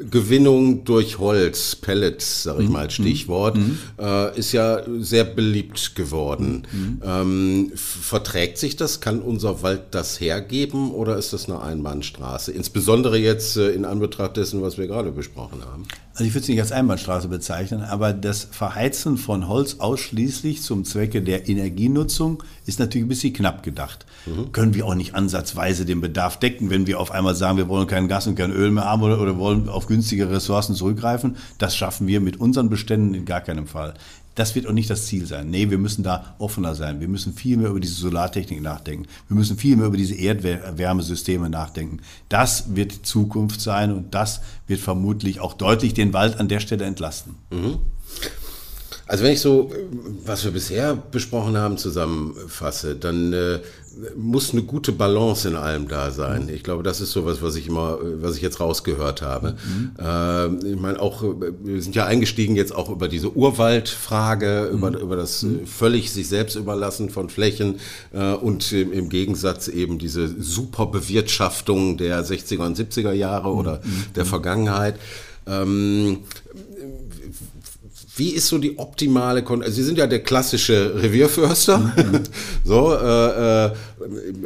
Energiegewinnung 0.00 0.84
durch 0.84 1.18
Holz, 1.18 1.76
Pellets, 1.76 2.44
sage 2.44 2.62
ich 2.62 2.68
mal 2.68 2.80
als 2.80 2.94
Stichwort, 2.94 3.58
äh, 3.98 4.38
ist 4.38 4.52
ja 4.52 4.80
sehr 4.98 5.24
beliebt 5.24 5.94
geworden. 5.94 6.66
Ähm, 7.04 7.72
verträgt 7.74 8.58
sich 8.58 8.76
das? 8.76 9.00
Kann 9.00 9.20
unser 9.20 9.62
Wald 9.62 9.82
das 9.90 10.20
hergeben 10.20 10.90
oder 10.92 11.16
ist 11.16 11.32
das 11.32 11.48
eine 11.48 11.60
Einbahnstraße? 11.60 12.52
Insbesondere 12.52 13.18
jetzt 13.18 13.56
äh, 13.56 13.70
in 13.70 13.84
Anbetracht 13.84 14.36
dessen, 14.36 14.62
was 14.62 14.78
wir 14.78 14.86
gerade 14.86 15.12
besprochen 15.12 15.62
haben. 15.64 15.84
Also 16.12 16.24
ich 16.24 16.34
würde 16.34 16.42
es 16.42 16.48
nicht 16.48 16.60
als 16.60 16.72
Einbahnstraße 16.72 17.28
bezeichnen, 17.28 17.82
aber 17.82 18.12
das 18.12 18.44
Verheizen 18.50 19.16
von 19.16 19.48
Holz 19.48 19.76
ausschließlich 19.78 20.60
zum 20.60 20.84
Zwecke 20.84 21.22
der 21.22 21.48
Energienutzung 21.48 22.42
ist 22.66 22.78
natürlich 22.78 23.06
ein 23.06 23.08
bisschen 23.08 23.32
knapp 23.32 23.62
gedacht. 23.62 24.04
Können 24.52 24.74
wir 24.74 24.86
auch 24.86 24.94
nicht 24.94 25.14
ansatzweise 25.14 25.86
den 25.86 26.00
Bedarf 26.00 26.38
decken, 26.38 26.68
wenn 26.68 26.86
wir 26.86 27.00
auf 27.00 27.10
einmal 27.10 27.34
sagen, 27.34 27.56
wir 27.56 27.68
wollen 27.68 27.86
kein 27.86 28.06
Gas 28.06 28.26
und 28.26 28.34
kein 28.34 28.52
Öl 28.52 28.70
mehr 28.70 28.84
haben 28.84 29.02
oder, 29.02 29.20
oder 29.20 29.38
wollen 29.38 29.68
auf 29.68 29.86
günstige 29.90 30.30
Ressourcen 30.30 30.76
zurückgreifen. 30.76 31.36
Das 31.58 31.76
schaffen 31.76 32.06
wir 32.06 32.20
mit 32.20 32.38
unseren 32.38 32.70
Beständen 32.70 33.12
in 33.12 33.24
gar 33.24 33.40
keinem 33.40 33.66
Fall. 33.66 33.94
Das 34.36 34.54
wird 34.54 34.68
auch 34.68 34.72
nicht 34.72 34.88
das 34.88 35.06
Ziel 35.06 35.26
sein. 35.26 35.50
Nee, 35.50 35.68
wir 35.70 35.78
müssen 35.78 36.04
da 36.04 36.36
offener 36.38 36.76
sein. 36.76 37.00
Wir 37.00 37.08
müssen 37.08 37.34
viel 37.34 37.56
mehr 37.56 37.70
über 37.70 37.80
diese 37.80 37.96
Solartechnik 37.96 38.62
nachdenken. 38.62 39.06
Wir 39.28 39.36
müssen 39.36 39.58
viel 39.58 39.76
mehr 39.76 39.86
über 39.86 39.96
diese 39.96 40.14
Erdwärmesysteme 40.14 41.50
nachdenken. 41.50 41.98
Das 42.28 42.76
wird 42.76 42.92
die 42.92 43.02
Zukunft 43.02 43.60
sein 43.60 43.92
und 43.92 44.14
das 44.14 44.40
wird 44.68 44.80
vermutlich 44.80 45.40
auch 45.40 45.54
deutlich 45.54 45.92
den 45.92 46.12
Wald 46.12 46.38
an 46.38 46.46
der 46.46 46.60
Stelle 46.60 46.84
entlasten. 46.84 47.34
Also 49.10 49.24
wenn 49.24 49.32
ich 49.32 49.40
so, 49.40 49.72
was 50.24 50.44
wir 50.44 50.52
bisher 50.52 50.94
besprochen 50.94 51.56
haben, 51.56 51.78
zusammenfasse, 51.78 52.94
dann 52.94 53.32
äh, 53.32 53.58
muss 54.16 54.52
eine 54.52 54.62
gute 54.62 54.92
Balance 54.92 55.48
in 55.48 55.56
allem 55.56 55.88
da 55.88 56.10
sein. 56.10 56.48
Ich 56.48 56.62
glaube, 56.62 56.82
das 56.82 57.00
ist 57.00 57.10
sowas, 57.10 57.42
was 57.42 57.56
ich 57.56 57.66
immer, 57.66 57.98
was 58.20 58.36
ich 58.36 58.42
jetzt 58.42 58.60
rausgehört 58.60 59.20
habe. 59.22 59.56
Mhm. 59.66 59.90
Äh, 59.98 60.72
ich 60.72 60.80
meine, 60.80 61.00
auch, 61.00 61.22
wir 61.22 61.82
sind 61.82 61.94
ja 61.94 62.06
eingestiegen 62.06 62.56
jetzt 62.56 62.74
auch 62.74 62.88
über 62.88 63.08
diese 63.08 63.34
Urwaldfrage, 63.34 64.68
mhm. 64.70 64.78
über, 64.78 65.00
über 65.00 65.16
das 65.16 65.42
mhm. 65.42 65.66
völlig 65.66 66.12
sich 66.12 66.28
selbst 66.28 66.54
überlassen 66.54 67.10
von 67.10 67.28
Flächen 67.28 67.80
äh, 68.12 68.32
und 68.32 68.72
im, 68.72 69.08
Gegensatz 69.08 69.66
eben 69.66 69.98
diese 69.98 70.28
super 70.40 70.86
Bewirtschaftung 70.86 71.96
der 71.96 72.24
60er 72.24 72.64
und 72.64 72.78
70er 72.78 73.12
Jahre 73.12 73.48
oder 73.48 73.80
mhm. 73.82 74.04
der 74.14 74.24
Vergangenheit. 74.24 74.96
Ähm, 75.46 76.18
wie 78.20 78.30
ist 78.30 78.48
so 78.48 78.58
die 78.58 78.78
optimale 78.78 79.42
Kon 79.42 79.62
also 79.62 79.74
Sie 79.74 79.82
sind 79.82 79.96
ja 79.96 80.06
der 80.06 80.22
klassische 80.22 81.02
Revierförster. 81.02 81.78
Mhm. 81.78 82.20
so, 82.64 82.94
äh, 82.94 83.64
äh, 83.64 83.70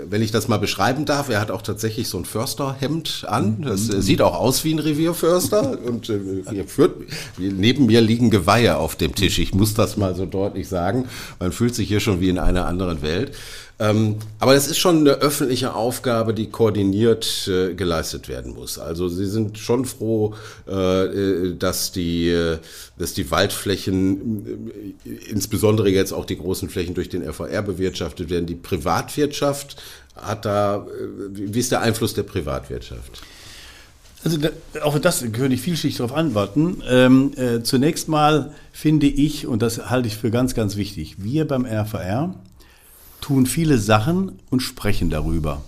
wenn 0.08 0.22
ich 0.22 0.30
das 0.30 0.46
mal 0.46 0.58
beschreiben 0.58 1.04
darf, 1.04 1.28
er 1.28 1.40
hat 1.40 1.50
auch 1.50 1.60
tatsächlich 1.60 2.08
so 2.08 2.16
ein 2.16 2.24
Försterhemd 2.24 3.24
an. 3.28 3.62
Das 3.62 3.92
äh, 3.92 4.00
sieht 4.00 4.22
auch 4.22 4.38
aus 4.38 4.64
wie 4.64 4.72
ein 4.72 4.78
Revierförster. 4.78 5.76
Und 5.84 6.08
äh, 6.08 6.64
führt, 6.66 6.92
neben 7.36 7.86
mir 7.86 8.00
liegen 8.00 8.30
Geweihe 8.30 8.76
auf 8.76 8.94
dem 8.94 9.16
Tisch. 9.16 9.40
Ich 9.40 9.54
muss 9.54 9.74
das 9.74 9.96
mal 9.96 10.14
so 10.14 10.24
deutlich 10.24 10.68
sagen. 10.68 11.08
Man 11.40 11.50
fühlt 11.50 11.74
sich 11.74 11.88
hier 11.88 12.00
schon 12.00 12.20
wie 12.20 12.28
in 12.28 12.38
einer 12.38 12.66
anderen 12.66 13.02
Welt. 13.02 13.32
Ähm, 13.80 14.16
aber 14.38 14.54
es 14.54 14.68
ist 14.68 14.78
schon 14.78 14.98
eine 14.98 15.14
öffentliche 15.14 15.74
Aufgabe, 15.74 16.32
die 16.32 16.48
koordiniert 16.48 17.48
äh, 17.48 17.74
geleistet 17.74 18.28
werden 18.28 18.54
muss. 18.54 18.78
Also 18.78 19.08
Sie 19.08 19.26
sind 19.26 19.58
schon 19.58 19.84
froh, 19.84 20.34
äh, 20.68 21.04
äh 21.06 21.56
dass, 21.56 21.90
die, 21.90 22.28
äh, 22.28 22.58
dass 22.98 23.14
die 23.14 23.30
Waldflächen, 23.32 24.94
äh, 25.04 25.10
insbesondere 25.28 25.88
jetzt 25.90 26.12
auch 26.12 26.24
die 26.24 26.38
großen 26.38 26.68
Flächen 26.68 26.94
durch 26.94 27.08
den 27.08 27.24
FVR 27.24 27.62
bewirtschaftet 27.62 28.30
werden. 28.30 28.46
Die 28.46 28.54
Privatwirtschaft 28.54 29.76
hat 30.14 30.44
da, 30.44 30.86
wie 31.32 31.58
ist 31.58 31.72
der 31.72 31.80
Einfluss 31.80 32.14
der 32.14 32.22
Privatwirtschaft? 32.22 33.22
Also 34.22 34.38
da, 34.38 34.50
auch 34.82 34.98
das 34.98 35.20
könnte 35.20 35.54
ich 35.54 35.60
vielschichtig 35.60 35.98
darauf 35.98 36.16
antworten. 36.16 36.82
Ähm, 36.88 37.32
äh, 37.36 37.62
zunächst 37.62 38.08
mal 38.08 38.52
finde 38.72 39.06
ich, 39.06 39.48
und 39.48 39.62
das 39.62 39.90
halte 39.90 40.06
ich 40.06 40.16
für 40.16 40.30
ganz, 40.30 40.54
ganz 40.54 40.76
wichtig, 40.76 41.16
wir 41.18 41.46
beim 41.46 41.66
RVR 41.66 42.34
tun 43.24 43.46
viele 43.46 43.78
Sachen 43.78 44.32
und 44.50 44.60
sprechen 44.60 45.08
darüber. 45.08 45.62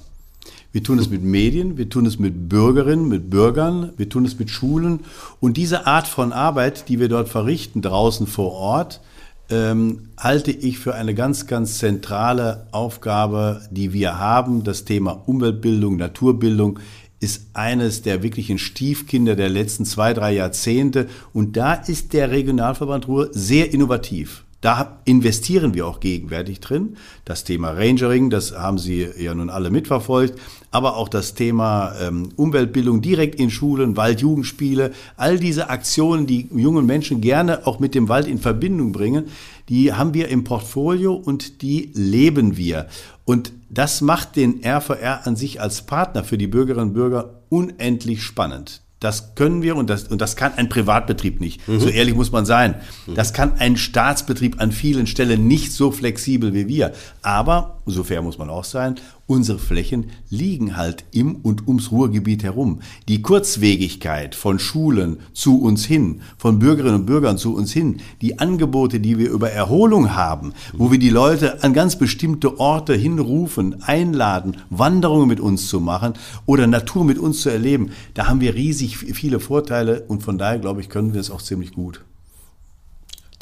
Wir 0.72 0.82
tun 0.82 0.98
es 0.98 1.08
mit 1.08 1.22
Medien, 1.22 1.78
wir 1.78 1.88
tun 1.88 2.04
es 2.04 2.18
mit 2.18 2.50
Bürgerinnen, 2.50 3.08
mit 3.08 3.30
Bürgern, 3.30 3.94
wir 3.96 4.10
tun 4.10 4.26
es 4.26 4.38
mit 4.38 4.50
Schulen. 4.50 5.00
Und 5.40 5.56
diese 5.56 5.86
Art 5.86 6.06
von 6.06 6.34
Arbeit, 6.34 6.90
die 6.90 7.00
wir 7.00 7.08
dort 7.08 7.30
verrichten, 7.30 7.80
draußen 7.80 8.26
vor 8.26 8.52
Ort, 8.52 9.00
ähm, 9.48 10.10
halte 10.18 10.50
ich 10.50 10.78
für 10.78 10.94
eine 10.94 11.14
ganz, 11.14 11.46
ganz 11.46 11.78
zentrale 11.78 12.66
Aufgabe, 12.72 13.62
die 13.70 13.94
wir 13.94 14.18
haben. 14.18 14.62
Das 14.62 14.84
Thema 14.84 15.12
Umweltbildung, 15.24 15.96
Naturbildung 15.96 16.78
ist 17.20 17.46
eines 17.54 18.02
der 18.02 18.22
wirklichen 18.22 18.58
Stiefkinder 18.58 19.34
der 19.34 19.48
letzten 19.48 19.86
zwei, 19.86 20.12
drei 20.12 20.34
Jahrzehnte. 20.34 21.08
Und 21.32 21.56
da 21.56 21.72
ist 21.72 22.12
der 22.12 22.30
Regionalverband 22.30 23.08
Ruhr 23.08 23.30
sehr 23.32 23.72
innovativ. 23.72 24.44
Da 24.62 25.00
investieren 25.04 25.74
wir 25.74 25.86
auch 25.86 26.00
gegenwärtig 26.00 26.60
drin. 26.60 26.96
Das 27.24 27.44
Thema 27.44 27.72
Rangering, 27.72 28.30
das 28.30 28.56
haben 28.56 28.78
Sie 28.78 29.06
ja 29.18 29.34
nun 29.34 29.50
alle 29.50 29.70
mitverfolgt, 29.70 30.38
aber 30.70 30.96
auch 30.96 31.08
das 31.08 31.34
Thema 31.34 31.94
ähm, 32.00 32.30
Umweltbildung 32.36 33.02
direkt 33.02 33.38
in 33.38 33.50
Schulen, 33.50 33.96
Waldjugendspiele, 33.96 34.92
all 35.16 35.38
diese 35.38 35.68
Aktionen, 35.68 36.26
die 36.26 36.48
jungen 36.54 36.86
Menschen 36.86 37.20
gerne 37.20 37.66
auch 37.66 37.80
mit 37.80 37.94
dem 37.94 38.08
Wald 38.08 38.26
in 38.26 38.38
Verbindung 38.38 38.92
bringen, 38.92 39.26
die 39.68 39.92
haben 39.92 40.14
wir 40.14 40.28
im 40.28 40.44
Portfolio 40.44 41.14
und 41.14 41.60
die 41.60 41.90
leben 41.92 42.56
wir. 42.56 42.86
Und 43.26 43.52
das 43.68 44.00
macht 44.00 44.36
den 44.36 44.64
RVR 44.64 45.26
an 45.26 45.36
sich 45.36 45.60
als 45.60 45.82
Partner 45.82 46.24
für 46.24 46.38
die 46.38 46.46
Bürgerinnen 46.46 46.88
und 46.88 46.94
Bürger 46.94 47.42
unendlich 47.50 48.22
spannend. 48.22 48.85
Das 49.00 49.34
können 49.34 49.62
wir 49.62 49.76
und 49.76 49.90
das, 49.90 50.04
und 50.04 50.20
das 50.20 50.36
kann 50.36 50.54
ein 50.56 50.68
Privatbetrieb 50.68 51.40
nicht. 51.40 51.66
Mhm. 51.68 51.80
So 51.80 51.88
ehrlich 51.88 52.14
muss 52.14 52.32
man 52.32 52.46
sein. 52.46 52.76
Mhm. 53.06 53.14
Das 53.14 53.32
kann 53.32 53.54
ein 53.58 53.76
Staatsbetrieb 53.76 54.60
an 54.60 54.72
vielen 54.72 55.06
Stellen 55.06 55.46
nicht 55.46 55.72
so 55.72 55.90
flexibel 55.90 56.54
wie 56.54 56.66
wir. 56.66 56.92
Aber, 57.22 57.75
so 57.86 58.02
fair 58.02 58.20
muss 58.22 58.38
man 58.38 58.50
auch 58.50 58.64
sein, 58.64 58.96
unsere 59.26 59.58
Flächen 59.58 60.06
liegen 60.28 60.76
halt 60.76 61.04
im 61.12 61.36
und 61.36 61.68
ums 61.68 61.92
Ruhrgebiet 61.92 62.42
herum. 62.42 62.80
Die 63.08 63.22
Kurzwegigkeit 63.22 64.34
von 64.34 64.58
Schulen 64.58 65.18
zu 65.32 65.60
uns 65.60 65.84
hin, 65.84 66.20
von 66.36 66.58
Bürgerinnen 66.58 67.00
und 67.00 67.06
Bürgern 67.06 67.38
zu 67.38 67.54
uns 67.54 67.72
hin, 67.72 67.98
die 68.20 68.38
Angebote, 68.38 68.98
die 68.98 69.18
wir 69.18 69.30
über 69.30 69.50
Erholung 69.50 70.14
haben, 70.14 70.52
wo 70.72 70.90
wir 70.90 70.98
die 70.98 71.10
Leute 71.10 71.62
an 71.62 71.72
ganz 71.72 71.96
bestimmte 71.96 72.58
Orte 72.58 72.94
hinrufen, 72.94 73.82
einladen, 73.82 74.56
Wanderungen 74.70 75.28
mit 75.28 75.40
uns 75.40 75.68
zu 75.68 75.80
machen 75.80 76.14
oder 76.44 76.66
Natur 76.66 77.04
mit 77.04 77.18
uns 77.18 77.42
zu 77.42 77.50
erleben, 77.50 77.90
da 78.14 78.26
haben 78.26 78.40
wir 78.40 78.54
riesig 78.54 78.96
viele 78.96 79.40
Vorteile 79.40 80.02
und 80.08 80.22
von 80.22 80.38
daher, 80.38 80.58
glaube 80.58 80.80
ich, 80.80 80.88
können 80.88 81.14
wir 81.14 81.20
es 81.20 81.30
auch 81.30 81.42
ziemlich 81.42 81.72
gut. 81.72 82.05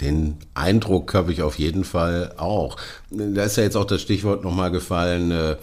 Den 0.01 0.39
Eindruck 0.55 1.15
habe 1.15 1.33
ich 1.33 1.43
auf 1.43 1.59
jeden 1.59 1.85
Fall 1.85 2.35
auch. 2.37 2.77
Da 3.11 3.45
ist 3.45 3.57
ja 3.57 3.63
jetzt 3.63 3.77
auch 3.77 3.85
das 3.85 4.03
Stichwort 4.03 4.43
nochmal 4.43 4.71
gefallen, 4.71 5.31
äh, 5.31 5.57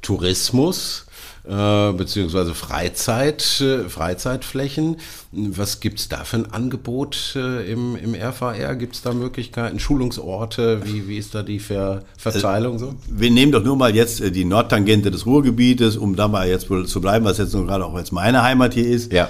Tourismus 0.00 1.06
äh, 1.44 1.92
beziehungsweise 1.92 2.54
Freizeit, 2.54 3.60
äh, 3.60 3.88
Freizeitflächen. 3.88 4.98
Was 5.32 5.80
gibt 5.80 5.98
es 5.98 6.08
da 6.08 6.24
für 6.24 6.36
ein 6.36 6.52
Angebot 6.52 7.34
äh, 7.34 7.70
im, 7.70 7.96
im 7.96 8.14
RVR? 8.14 8.76
Gibt 8.76 8.94
es 8.94 9.02
da 9.02 9.12
Möglichkeiten, 9.12 9.80
Schulungsorte? 9.80 10.82
Wie, 10.84 11.08
wie 11.08 11.18
ist 11.18 11.34
da 11.34 11.42
die 11.42 11.58
Ver 11.58 12.04
Verteilung 12.16 12.78
so? 12.78 12.94
Wir 13.08 13.32
nehmen 13.32 13.50
doch 13.50 13.64
nur 13.64 13.76
mal 13.76 13.92
jetzt 13.92 14.20
die 14.20 14.44
Nordtangente 14.44 15.10
des 15.10 15.26
Ruhrgebietes, 15.26 15.96
um 15.96 16.14
da 16.14 16.28
mal 16.28 16.48
jetzt 16.48 16.68
zu 16.86 17.00
bleiben, 17.00 17.24
was 17.24 17.38
jetzt 17.38 17.52
gerade 17.52 17.86
auch 17.86 17.98
jetzt 17.98 18.12
meine 18.12 18.42
Heimat 18.42 18.74
hier 18.74 18.86
ist. 18.86 19.12
Ja. 19.12 19.28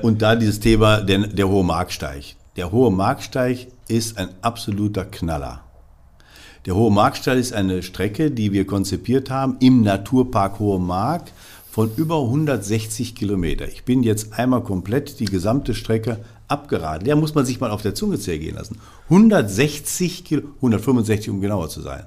Und 0.00 0.22
da 0.22 0.34
dieses 0.34 0.60
Thema 0.60 1.02
der, 1.02 1.26
der 1.26 1.46
hohe 1.46 1.62
Marksteig. 1.62 2.36
Der 2.58 2.72
hohe 2.72 2.90
Marksteig 2.90 3.68
ist 3.86 4.18
ein 4.18 4.30
absoluter 4.42 5.04
Knaller. 5.04 5.60
Der 6.66 6.74
Hohe 6.74 6.90
Marksteig 6.90 7.38
ist 7.38 7.52
eine 7.52 7.84
Strecke, 7.84 8.32
die 8.32 8.50
wir 8.52 8.66
konzipiert 8.66 9.30
haben 9.30 9.58
im 9.60 9.82
Naturpark 9.82 10.58
Hohe 10.58 10.80
Mark 10.80 11.30
von 11.70 11.88
über 11.94 12.20
160 12.20 13.14
Kilometer. 13.14 13.68
Ich 13.68 13.84
bin 13.84 14.02
jetzt 14.02 14.32
einmal 14.32 14.64
komplett 14.64 15.20
die 15.20 15.26
gesamte 15.26 15.72
Strecke 15.72 16.18
abgeraten. 16.48 17.06
Ja, 17.06 17.14
muss 17.14 17.36
man 17.36 17.46
sich 17.46 17.60
mal 17.60 17.70
auf 17.70 17.82
der 17.82 17.94
Zunge 17.94 18.18
zergehen 18.18 18.56
lassen. 18.56 18.80
160 19.04 20.24
Kilo, 20.24 20.42
165 20.56 21.30
um 21.30 21.40
genauer 21.40 21.68
zu 21.68 21.80
sein. 21.80 22.06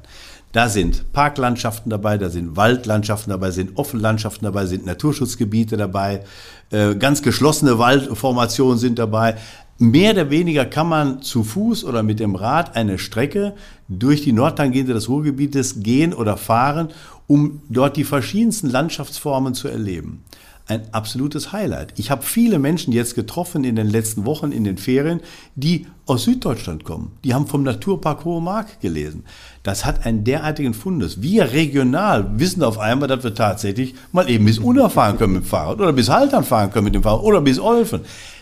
Da 0.52 0.68
sind 0.68 1.14
Parklandschaften 1.14 1.90
dabei, 1.90 2.18
da 2.18 2.30
sind 2.30 2.58
Waldlandschaften 2.58 3.32
dabei, 3.32 3.52
sind 3.52 3.78
Offenlandschaften 3.78 4.44
dabei, 4.44 4.66
sind 4.66 4.86
Naturschutzgebiete 4.86 5.78
dabei, 5.78 6.26
äh, 6.72 6.96
ganz 6.96 7.22
geschlossene 7.22 7.80
Waldformationen 7.80 8.78
sind 8.78 9.00
dabei. 9.00 9.38
Mehr 9.82 10.12
oder 10.12 10.30
weniger 10.30 10.66
kann 10.66 10.90
man 10.90 11.24
zu 11.24 11.44
Fuß 11.44 11.86
oder 11.86 12.04
mit 12.04 12.20
dem 12.20 12.36
Rad 12.36 12.76
eine 12.76 13.00
Strecke 13.00 13.56
durch 13.88 14.22
die 14.22 14.32
Nordtangente 14.32 14.94
des 14.94 15.10
Ruhrgebietes 15.10 15.82
gehen 15.82 16.14
oder 16.14 16.38
fahren, 16.38 16.90
um 17.26 17.64
dort 17.68 17.98
die 17.98 18.04
verschiedensten 18.04 18.70
Landschaftsformen 18.70 19.56
zu 19.56 19.70
erleben. 19.70 20.24
Ein 20.68 20.84
absolutes 20.92 21.52
Highlight. 21.52 21.98
Ich 21.98 22.12
habe 22.12 22.22
viele 22.22 22.60
Menschen 22.60 22.94
jetzt 22.94 23.16
getroffen 23.16 23.64
in 23.64 23.76
den 23.76 23.88
letzten 23.88 24.24
Wochen 24.24 24.52
in 24.52 24.66
den 24.66 24.78
Ferien, 24.78 25.20
die 25.56 25.88
aus 26.06 26.26
Süddeutschland 26.26 26.84
kommen. 26.84 27.14
Die 27.24 27.34
haben 27.34 27.48
vom 27.48 27.64
Naturpark 27.64 28.24
Hohe 28.24 28.40
Mark 28.40 28.82
gelesen. 28.82 29.24
Das 29.64 29.84
hat 29.84 30.06
einen 30.06 30.24
derartigen 30.24 30.76
Fundus. 30.76 31.24
Wir 31.24 31.54
regional 31.54 32.40
wissen 32.40 32.62
auf 32.62 32.78
einmal, 32.78 33.08
dass 33.08 33.24
wir 33.24 33.34
tatsächlich 33.34 33.96
mal 34.12 34.30
eben 34.30 34.46
bis 34.46 34.60
Unna 34.60 34.90
fahren 34.90 35.18
können 35.18 35.34
mit 35.34 35.44
dem 35.44 35.48
Fahrrad 35.48 35.80
oder 35.80 35.92
bis 35.92 36.10
Haltern 36.10 36.44
fahren 36.44 36.72
können 36.72 36.86
mit 36.86 36.94
dem 36.94 37.02
Fahrrad 37.02 37.24
oder 37.24 37.42
bis 37.42 37.60
Olfen. 37.60 38.02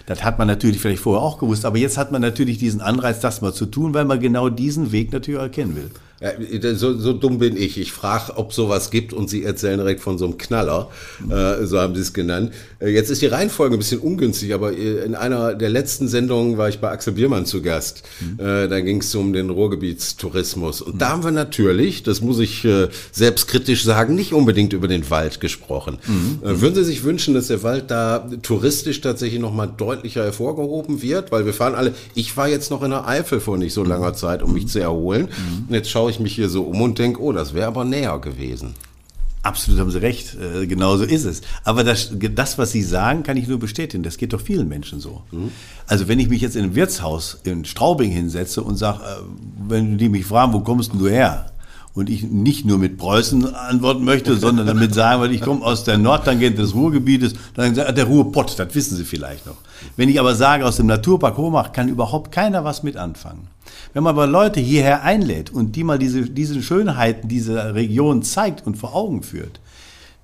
Das 0.09 0.23
hat 0.23 0.39
man 0.39 0.47
natürlich 0.47 0.81
vielleicht 0.81 1.03
vorher 1.03 1.21
auch 1.21 1.37
gewusst, 1.37 1.65
aber 1.65 1.77
jetzt 1.77 1.99
hat 1.99 2.11
man 2.11 2.19
natürlich 2.23 2.57
diesen 2.57 2.81
Anreiz, 2.81 3.19
das 3.19 3.41
mal 3.41 3.53
zu 3.53 3.67
tun, 3.67 3.93
weil 3.93 4.05
man 4.05 4.19
genau 4.19 4.49
diesen 4.49 4.91
Weg 4.91 5.13
natürlich 5.13 5.39
erkennen 5.39 5.75
will. 5.75 5.91
Ja, 6.21 6.31
so, 6.75 6.97
so 6.97 7.13
dumm 7.13 7.39
bin 7.39 7.55
ich. 7.55 7.77
Ich 7.77 7.93
frage, 7.93 8.35
ob 8.35 8.51
sowas 8.51 8.91
gibt 8.91 9.13
und 9.13 9.29
Sie 9.29 9.43
erzählen 9.45 9.77
direkt 9.77 10.01
von 10.01 10.17
so 10.17 10.25
einem 10.25 10.37
Knaller. 10.37 10.89
Äh, 11.29 11.65
so 11.65 11.79
haben 11.79 11.95
Sie 11.95 12.01
es 12.01 12.11
genannt. 12.11 12.51
Äh, 12.79 12.89
jetzt 12.89 13.09
ist 13.09 13.21
die 13.21 13.27
Reihenfolge 13.27 13.75
ein 13.75 13.79
bisschen 13.79 14.01
ungünstig, 14.01 14.53
aber 14.53 14.73
äh, 14.73 15.05
in 15.05 15.15
einer 15.15 15.53
der 15.55 15.69
letzten 15.69 16.09
Sendungen 16.09 16.57
war 16.57 16.67
ich 16.67 16.79
bei 16.79 16.89
Axel 16.89 17.13
Biermann 17.13 17.45
zu 17.45 17.61
Gast. 17.61 18.03
Mhm. 18.19 18.45
Äh, 18.45 18.67
da 18.67 18.81
ging 18.81 18.99
es 18.99 19.15
um 19.15 19.31
den 19.31 19.49
Ruhrgebietstourismus. 19.49 20.81
Und 20.81 20.95
mhm. 20.95 20.99
da 20.99 21.09
haben 21.09 21.23
wir 21.23 21.31
natürlich, 21.31 22.03
das 22.03 22.19
muss 22.19 22.39
ich 22.39 22.65
äh, 22.65 22.89
selbstkritisch 23.13 23.85
sagen, 23.85 24.13
nicht 24.15 24.33
unbedingt 24.33 24.73
über 24.73 24.89
den 24.89 25.09
Wald 25.09 25.39
gesprochen. 25.39 25.99
Mhm. 26.05 26.39
Würden 26.41 26.75
Sie 26.75 26.83
sich 26.83 27.05
wünschen, 27.05 27.33
dass 27.33 27.47
der 27.47 27.63
Wald 27.63 27.91
da 27.91 28.29
touristisch 28.41 28.99
tatsächlich 28.99 29.39
nochmal 29.39 29.71
deutlicher 29.75 30.23
hervorgehoben 30.25 31.01
wird? 31.01 31.31
Weil 31.31 31.45
wir 31.45 31.53
fahren 31.53 31.75
alle, 31.75 31.93
ich 32.13 32.35
war 32.35 32.49
jetzt 32.49 32.71
noch 32.71 32.83
in 32.83 32.91
der 32.91 33.07
Eifel 33.07 33.39
vor 33.39 33.57
nicht 33.57 33.73
so 33.73 33.85
langer 33.85 34.13
Zeit, 34.13 34.43
um 34.43 34.53
mich 34.53 34.63
mhm. 34.63 34.67
zu 34.67 34.79
erholen. 34.79 35.21
Mhm. 35.23 35.67
Und 35.69 35.73
jetzt 35.73 35.89
schaue 35.89 36.08
schaue 36.09 36.15
ich 36.15 36.19
mich 36.19 36.35
hier 36.35 36.49
so 36.49 36.63
um 36.63 36.81
und 36.81 36.97
denke, 36.97 37.21
oh, 37.21 37.31
das 37.31 37.53
wäre 37.53 37.67
aber 37.67 37.85
näher 37.85 38.17
gewesen. 38.19 38.73
Absolut 39.43 39.79
haben 39.79 39.91
Sie 39.91 40.01
recht, 40.01 40.35
äh, 40.35 40.65
genau 40.65 40.97
so 40.97 41.03
ist 41.03 41.23
es. 41.23 41.41
Aber 41.63 41.83
das, 41.83 42.11
das, 42.11 42.57
was 42.57 42.71
Sie 42.71 42.81
sagen, 42.81 43.23
kann 43.23 43.37
ich 43.37 43.47
nur 43.47 43.59
bestätigen. 43.59 44.03
Das 44.03 44.17
geht 44.17 44.33
doch 44.33 44.41
vielen 44.41 44.67
Menschen 44.67 44.99
so. 44.99 45.21
Mhm. 45.31 45.51
Also 45.87 46.07
wenn 46.07 46.19
ich 46.19 46.27
mich 46.27 46.41
jetzt 46.41 46.55
in 46.55 46.65
ein 46.65 46.75
Wirtshaus 46.75 47.39
in 47.43 47.63
Straubing 47.63 48.11
hinsetze 48.11 48.63
und 48.63 48.75
sage, 48.75 48.99
äh, 49.03 49.21
wenn 49.69 49.97
die 49.97 50.09
mich 50.09 50.25
fragen, 50.25 50.51
wo 50.51 50.61
kommst 50.61 50.91
du 50.93 51.07
her? 51.07 51.51
und 51.95 52.09
ich 52.09 52.23
nicht 52.23 52.65
nur 52.65 52.77
mit 52.77 52.97
Preußen 52.97 53.53
antworten 53.53 54.03
möchte, 54.05 54.35
sondern 54.37 54.67
damit 54.67 54.93
sagen, 54.93 55.21
weil 55.21 55.33
ich 55.33 55.41
komme 55.41 55.65
aus 55.65 55.83
der 55.83 55.97
Nordtangente 55.97 56.61
des 56.61 56.73
Ruhrgebietes, 56.73 57.33
dann 57.55 57.75
sagt 57.75 57.97
der 57.97 58.05
Ruhrpott, 58.05 58.57
das 58.57 58.73
wissen 58.75 58.95
Sie 58.95 59.03
vielleicht 59.03 59.45
noch. 59.45 59.57
Wenn 59.97 60.07
ich 60.07 60.19
aber 60.19 60.35
sage, 60.35 60.65
aus 60.65 60.77
dem 60.77 60.85
Naturpark 60.85 61.37
Homach, 61.37 61.71
kann 61.71 61.89
überhaupt 61.89 62.31
keiner 62.31 62.63
was 62.63 62.83
mit 62.83 62.95
anfangen. 62.95 63.47
Wenn 63.93 64.03
man 64.03 64.15
aber 64.15 64.27
Leute 64.27 64.59
hierher 64.59 65.03
einlädt 65.03 65.49
und 65.49 65.75
die 65.75 65.83
mal 65.83 65.97
diese, 65.97 66.21
diese 66.21 66.61
Schönheiten 66.61 67.27
dieser 67.27 67.73
Region 67.73 68.21
zeigt 68.23 68.65
und 68.65 68.75
vor 68.75 68.95
Augen 68.95 69.23
führt, 69.23 69.59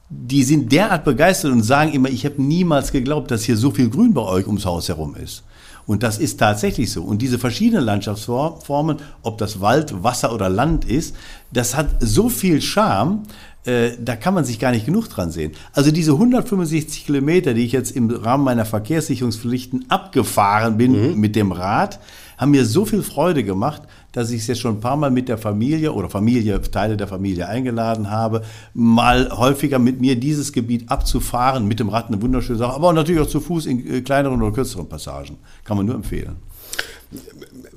die 0.09 0.43
sind 0.43 0.71
derart 0.71 1.03
begeistert 1.03 1.51
und 1.51 1.63
sagen 1.63 1.91
immer, 1.91 2.09
ich 2.09 2.25
habe 2.25 2.41
niemals 2.41 2.91
geglaubt, 2.91 3.31
dass 3.31 3.43
hier 3.43 3.57
so 3.57 3.71
viel 3.71 3.89
Grün 3.89 4.13
bei 4.13 4.21
euch 4.21 4.45
ums 4.45 4.65
Haus 4.65 4.87
herum 4.87 5.15
ist. 5.15 5.43
Und 5.87 6.03
das 6.03 6.17
ist 6.17 6.39
tatsächlich 6.39 6.91
so. 6.91 7.03
Und 7.03 7.21
diese 7.21 7.37
verschiedenen 7.37 7.85
Landschaftsformen, 7.85 8.97
ob 9.21 9.37
das 9.37 9.61
Wald, 9.61 10.03
Wasser 10.03 10.33
oder 10.33 10.49
Land 10.49 10.85
ist, 10.85 11.15
das 11.51 11.75
hat 11.75 11.87
so 11.99 12.29
viel 12.29 12.61
Charme, 12.61 13.23
äh, 13.65 13.91
da 13.99 14.15
kann 14.15 14.33
man 14.33 14.45
sich 14.45 14.59
gar 14.59 14.71
nicht 14.71 14.85
genug 14.85 15.09
dran 15.09 15.31
sehen. 15.31 15.51
Also 15.73 15.91
diese 15.91 16.11
165 16.13 17.05
Kilometer, 17.05 17.53
die 17.53 17.65
ich 17.65 17.71
jetzt 17.71 17.91
im 17.91 18.09
Rahmen 18.09 18.43
meiner 18.43 18.65
Verkehrssicherungspflichten 18.65 19.85
abgefahren 19.89 20.77
bin 20.77 21.11
mhm. 21.11 21.19
mit 21.19 21.35
dem 21.35 21.51
Rad, 21.51 21.99
haben 22.37 22.51
mir 22.51 22.65
so 22.65 22.85
viel 22.85 23.01
Freude 23.01 23.43
gemacht, 23.43 23.83
dass 24.11 24.31
ich 24.31 24.41
es 24.41 24.47
jetzt 24.47 24.59
schon 24.59 24.75
ein 24.75 24.79
paar 24.81 24.97
Mal 24.97 25.11
mit 25.11 25.29
der 25.29 25.37
Familie 25.37 25.93
oder 25.93 26.09
Familie, 26.09 26.61
Teile 26.61 26.97
der 26.97 27.07
Familie 27.07 27.47
eingeladen 27.47 28.11
habe, 28.11 28.43
mal 28.73 29.29
häufiger 29.31 29.79
mit 29.79 30.01
mir 30.01 30.17
dieses 30.17 30.51
Gebiet 30.51 30.89
abzufahren, 30.89 31.67
mit 31.67 31.79
dem 31.79 31.89
Rad 31.89 32.07
eine 32.07 32.21
wunderschöne 32.21 32.59
Sache, 32.59 32.73
aber 32.73 32.93
natürlich 32.93 33.21
auch 33.21 33.27
zu 33.27 33.39
Fuß 33.39 33.65
in 33.65 33.87
äh, 33.87 34.01
kleineren 34.01 34.41
oder 34.41 34.53
kürzeren 34.53 34.87
Passagen. 34.87 35.37
Kann 35.63 35.77
man 35.77 35.85
nur 35.85 35.95
empfehlen 35.95 36.35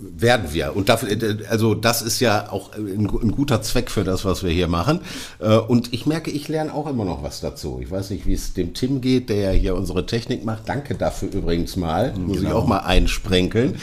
werden 0.01 0.53
wir. 0.53 0.77
Und 0.77 0.89
dafür, 0.89 1.09
also 1.49 1.75
das 1.75 2.03
ist 2.03 2.21
ja 2.21 2.51
auch 2.51 2.73
ein, 2.75 3.07
ein, 3.07 3.33
guter 3.33 3.63
Zweck 3.63 3.91
für 3.91 4.05
das, 4.05 4.25
was 4.25 4.43
wir 4.43 4.51
hier 4.51 4.69
machen. 4.69 5.01
Äh, 5.41 5.57
und 5.57 5.93
ich 5.93 6.07
merke, 6.07 6.31
ich 6.31 6.49
lerne 6.49 6.73
auch 6.73 6.87
immer 6.87 7.05
noch 7.05 7.23
was 7.23 7.41
dazu. 7.41 7.81
Ich 7.83 7.91
weiß 7.91 8.11
nicht, 8.11 8.27
wie 8.27 8.35
es 8.35 8.55
dem 8.55 8.75
Tim 8.75 9.01
geht, 9.01 9.29
der 9.29 9.37
ja 9.37 9.51
hier 9.51 9.75
unsere 9.75 10.07
Technik 10.07 10.45
macht. 10.45 10.69
Danke 10.69 10.95
dafür 10.95 11.31
übrigens 11.33 11.77
mal. 11.77 12.13
Muss 12.15 12.39
genau. 12.39 12.49
ich 12.49 12.55
auch 12.55 12.67
mal 12.67 12.79
einsprenkeln. 12.79 13.77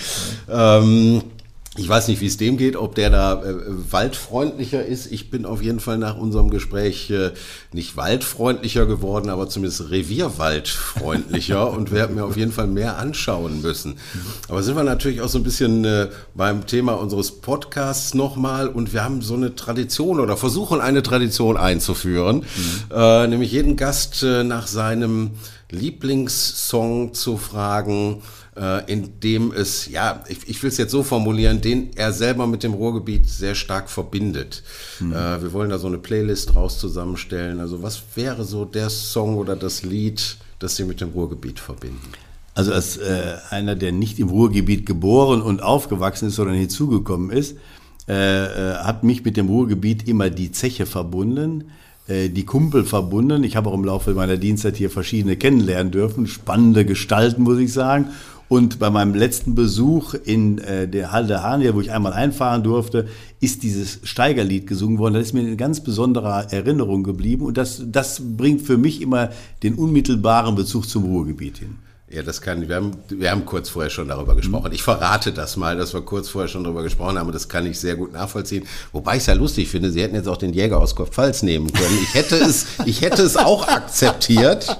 Ähm, 0.49 1.21
ich 1.77 1.89
weiß 1.89 2.07
nicht, 2.07 2.21
wie 2.21 2.27
es 2.27 2.37
dem 2.37 2.55
geht, 2.55 2.77
ob 2.77 2.95
der 2.95 3.09
da 3.09 3.43
äh, 3.43 3.53
waldfreundlicher 3.91 4.85
ist. 4.85 5.11
Ich 5.11 5.29
bin 5.29 5.45
auf 5.45 5.61
jeden 5.61 5.81
Fall 5.81 5.97
nach 5.97 6.17
unserem 6.17 6.49
Gespräch 6.49 7.09
äh, 7.09 7.31
nicht 7.73 7.97
waldfreundlicher 7.97 8.85
geworden, 8.85 9.29
aber 9.29 9.49
zumindest 9.49 9.89
revierwaldfreundlicher 9.89 11.69
und 11.73 11.91
werde 11.91 12.13
mir 12.13 12.23
auf 12.23 12.37
jeden 12.37 12.53
Fall 12.53 12.67
mehr 12.67 12.97
anschauen 12.97 13.61
müssen. 13.61 13.97
Aber 14.47 14.63
sind 14.63 14.77
wir 14.77 14.83
natürlich 14.83 15.19
auch 15.19 15.27
so 15.27 15.37
ein 15.37 15.43
bisschen 15.43 15.83
äh, 15.83 16.07
beim 16.33 16.65
Thema 16.65 16.93
unseres 16.93 17.41
Podcasts 17.41 18.13
nochmal 18.13 18.69
und 18.69 18.93
wir 18.93 19.03
haben 19.03 19.21
so 19.21 19.33
eine 19.33 19.55
Tradition 19.55 20.21
oder 20.21 20.37
versuchen 20.37 20.79
eine 20.79 21.03
Tradition 21.03 21.57
einzuführen, 21.57 22.37
mhm. 22.37 22.95
äh, 22.95 23.27
nämlich 23.27 23.51
jeden 23.51 23.75
Gast 23.75 24.23
äh, 24.23 24.45
nach 24.45 24.67
seinem 24.67 25.31
Lieblingssong 25.71 27.13
zu 27.13 27.37
fragen, 27.37 28.21
äh, 28.55 28.91
in 28.91 29.19
dem 29.19 29.51
es, 29.51 29.87
ja, 29.87 30.23
ich, 30.27 30.47
ich 30.47 30.63
will 30.63 30.69
es 30.69 30.77
jetzt 30.77 30.91
so 30.91 31.03
formulieren, 31.03 31.61
den 31.61 31.91
er 31.95 32.13
selber 32.13 32.47
mit 32.47 32.63
dem 32.63 32.73
Ruhrgebiet 32.73 33.29
sehr 33.29 33.55
stark 33.55 33.89
verbindet. 33.89 34.63
Mhm. 34.99 35.13
Äh, 35.13 35.43
wir 35.43 35.53
wollen 35.53 35.69
da 35.69 35.77
so 35.77 35.87
eine 35.87 35.97
Playlist 35.97 36.55
raus 36.55 36.79
zusammenstellen. 36.79 37.59
Also 37.59 37.83
was 37.83 38.01
wäre 38.15 38.43
so 38.43 38.65
der 38.65 38.89
Song 38.89 39.35
oder 39.37 39.55
das 39.55 39.83
Lied, 39.83 40.37
das 40.59 40.75
Sie 40.75 40.85
mit 40.85 41.01
dem 41.01 41.09
Ruhrgebiet 41.09 41.59
verbinden? 41.59 42.13
Also 42.53 42.71
als 42.71 42.95
äh, 42.97 43.35
einer, 43.49 43.75
der 43.75 43.91
nicht 43.91 44.19
im 44.19 44.29
Ruhrgebiet 44.29 44.85
geboren 44.85 45.41
und 45.41 45.61
aufgewachsen 45.61 46.29
ist, 46.29 46.35
sondern 46.35 46.55
hinzugekommen 46.55 47.31
ist, 47.31 47.57
äh, 48.07 48.45
äh 48.45 48.75
hat 48.75 49.03
mich 49.03 49.25
mit 49.25 49.35
dem 49.35 49.47
Ruhrgebiet 49.47 50.07
immer 50.07 50.29
die 50.29 50.51
Zeche 50.51 50.85
verbunden 50.85 51.65
äh, 52.07 52.29
die 52.29 52.45
Kumpel 52.45 52.85
verbunden. 52.85 53.43
Ich 53.43 53.55
habe 53.55 53.69
auch 53.69 53.73
im 53.73 53.83
Laufe 53.83 54.13
meiner 54.13 54.37
Dienstzeit 54.37 54.77
hier 54.77 54.91
verschiedene 54.91 55.37
kennenlernen 55.37 55.91
dürfen, 55.91 56.27
spannende 56.27 56.85
Gestalten, 56.85 57.41
muss 57.41 57.57
ich 57.57 57.73
sagen. 57.73 58.09
Und 58.47 58.77
bei 58.77 58.89
meinem 58.89 59.15
letzten 59.15 59.55
Besuch 59.55 60.13
in 60.13 60.59
äh, 60.59 60.87
der 60.87 61.11
Halde 61.11 61.41
Hania, 61.41 61.73
wo 61.73 61.81
ich 61.81 61.91
einmal 61.91 62.13
einfahren 62.13 62.63
durfte, 62.63 63.07
ist 63.39 63.63
dieses 63.63 63.99
Steigerlied 64.03 64.67
gesungen 64.67 64.99
worden. 64.99 65.15
Das 65.15 65.23
ist 65.23 65.33
mir 65.33 65.41
eine 65.41 65.55
ganz 65.55 65.81
besondere 65.81 66.47
Erinnerung 66.51 67.03
geblieben. 67.03 67.45
Und 67.45 67.57
das, 67.57 67.81
das 67.85 68.21
bringt 68.37 68.61
für 68.61 68.77
mich 68.77 69.01
immer 69.01 69.29
den 69.63 69.75
unmittelbaren 69.75 70.55
Bezug 70.55 70.87
zum 70.87 71.05
Ruhrgebiet 71.05 71.57
hin. 71.57 71.77
Ja, 72.07 72.21
das 72.21 72.39
kann, 72.39 72.69
wir 72.69 72.75
haben, 72.75 72.91
wir 73.09 73.31
haben 73.31 73.45
kurz 73.45 73.67
vorher 73.67 73.89
schon 73.89 74.07
darüber 74.07 74.35
gesprochen. 74.35 74.71
Ich 74.71 74.83
verrate 74.83 75.33
das 75.33 75.57
mal, 75.57 75.75
dass 75.75 75.95
wir 75.95 76.01
kurz 76.01 76.29
vorher 76.29 76.47
schon 76.47 76.63
darüber 76.63 76.83
gesprochen 76.83 77.17
haben. 77.17 77.31
Das 77.31 77.49
kann 77.49 77.65
ich 77.65 77.79
sehr 77.79 77.95
gut 77.95 78.13
nachvollziehen. 78.13 78.67
Wobei 78.91 79.13
ich 79.13 79.21
es 79.21 79.25
ja 79.25 79.33
lustig 79.33 79.69
finde, 79.69 79.91
Sie 79.91 80.03
hätten 80.03 80.13
jetzt 80.13 80.27
auch 80.27 80.37
den 80.37 80.53
Jäger 80.53 80.79
aus 80.79 80.95
Kopf-Pfalz 80.95 81.41
nehmen 81.41 81.73
können. 81.73 81.97
Ich 82.03 82.13
hätte 82.13 82.35
es, 82.35 82.67
ich 82.85 83.01
hätte 83.01 83.23
es 83.23 83.35
auch 83.35 83.67
akzeptiert. 83.67 84.77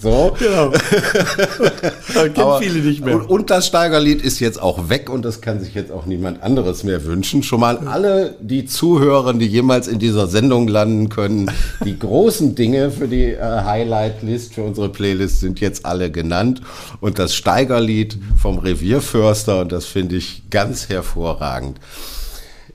So. 0.00 0.34
Genau. 0.38 0.70
Kennen 2.12 2.36
Aber, 2.36 2.58
viele 2.58 2.80
nicht 2.80 3.04
mehr. 3.04 3.28
Und, 3.28 3.50
das 3.50 3.66
Steigerlied 3.66 4.22
ist 4.22 4.40
jetzt 4.40 4.60
auch 4.60 4.88
weg 4.88 5.10
und 5.10 5.24
das 5.24 5.40
kann 5.40 5.60
sich 5.60 5.74
jetzt 5.74 5.92
auch 5.92 6.06
niemand 6.06 6.42
anderes 6.42 6.82
mehr 6.84 7.04
wünschen. 7.04 7.42
Schon 7.42 7.60
mal 7.60 7.78
alle, 7.78 8.36
die 8.40 8.64
zuhören, 8.64 9.38
die 9.38 9.46
jemals 9.46 9.88
in 9.88 9.98
dieser 9.98 10.26
Sendung 10.26 10.68
landen 10.68 11.08
können, 11.08 11.50
die 11.84 11.98
großen 11.98 12.54
Dinge 12.54 12.90
für 12.90 13.08
die 13.08 13.32
äh, 13.32 13.40
Highlight-List, 13.40 14.54
für 14.54 14.62
unsere 14.62 14.88
Playlist 14.88 15.40
sind 15.40 15.60
jetzt 15.60 15.84
alle 15.84 16.10
genannt. 16.10 16.62
Und 17.00 17.18
das 17.18 17.34
Steigerlied 17.34 18.18
vom 18.40 18.58
Revierförster, 18.58 19.60
und 19.60 19.72
das 19.72 19.84
finde 19.84 20.16
ich 20.16 20.44
ganz 20.50 20.88
hervorragend. 20.88 21.78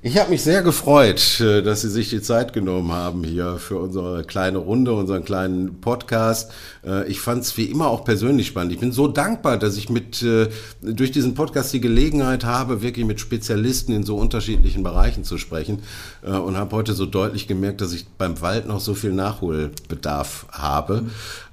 Ich 0.01 0.17
habe 0.17 0.29
mich 0.29 0.43
sehr 0.43 0.61
gefreut, 0.61 1.41
äh, 1.41 1.61
dass 1.61 1.81
Sie 1.81 1.89
sich 1.89 2.09
die 2.09 2.21
Zeit 2.21 2.53
genommen 2.53 2.93
haben 2.93 3.25
hier 3.25 3.57
für 3.57 3.77
unsere 3.79 4.23
kleine 4.23 4.59
Runde, 4.59 4.93
unseren 4.93 5.25
kleinen 5.25 5.81
Podcast. 5.81 6.53
Äh, 6.85 7.09
ich 7.09 7.19
fand 7.19 7.43
es 7.43 7.57
wie 7.57 7.65
immer 7.65 7.87
auch 7.87 8.03
persönlich 8.03 8.47
spannend. 8.47 8.73
Ich 8.73 8.79
bin 8.79 8.91
so 8.91 9.07
dankbar, 9.07 9.57
dass 9.57 9.77
ich 9.77 9.89
mit 9.89 10.21
äh, 10.21 10.49
durch 10.81 11.11
diesen 11.11 11.33
Podcast 11.33 11.73
die 11.73 11.81
Gelegenheit 11.81 12.45
habe, 12.45 12.81
wirklich 12.81 13.05
mit 13.05 13.19
Spezialisten 13.19 13.93
in 13.93 14.03
so 14.03 14.17
unterschiedlichen 14.17 14.83
Bereichen 14.83 15.23
zu 15.23 15.37
sprechen 15.37 15.79
und 16.21 16.57
habe 16.57 16.75
heute 16.75 16.93
so 16.93 17.05
deutlich 17.05 17.47
gemerkt, 17.47 17.81
dass 17.81 17.93
ich 17.93 18.07
beim 18.17 18.41
Wald 18.41 18.67
noch 18.67 18.79
so 18.79 18.93
viel 18.93 19.11
Nachholbedarf 19.13 20.47
habe. 20.51 21.03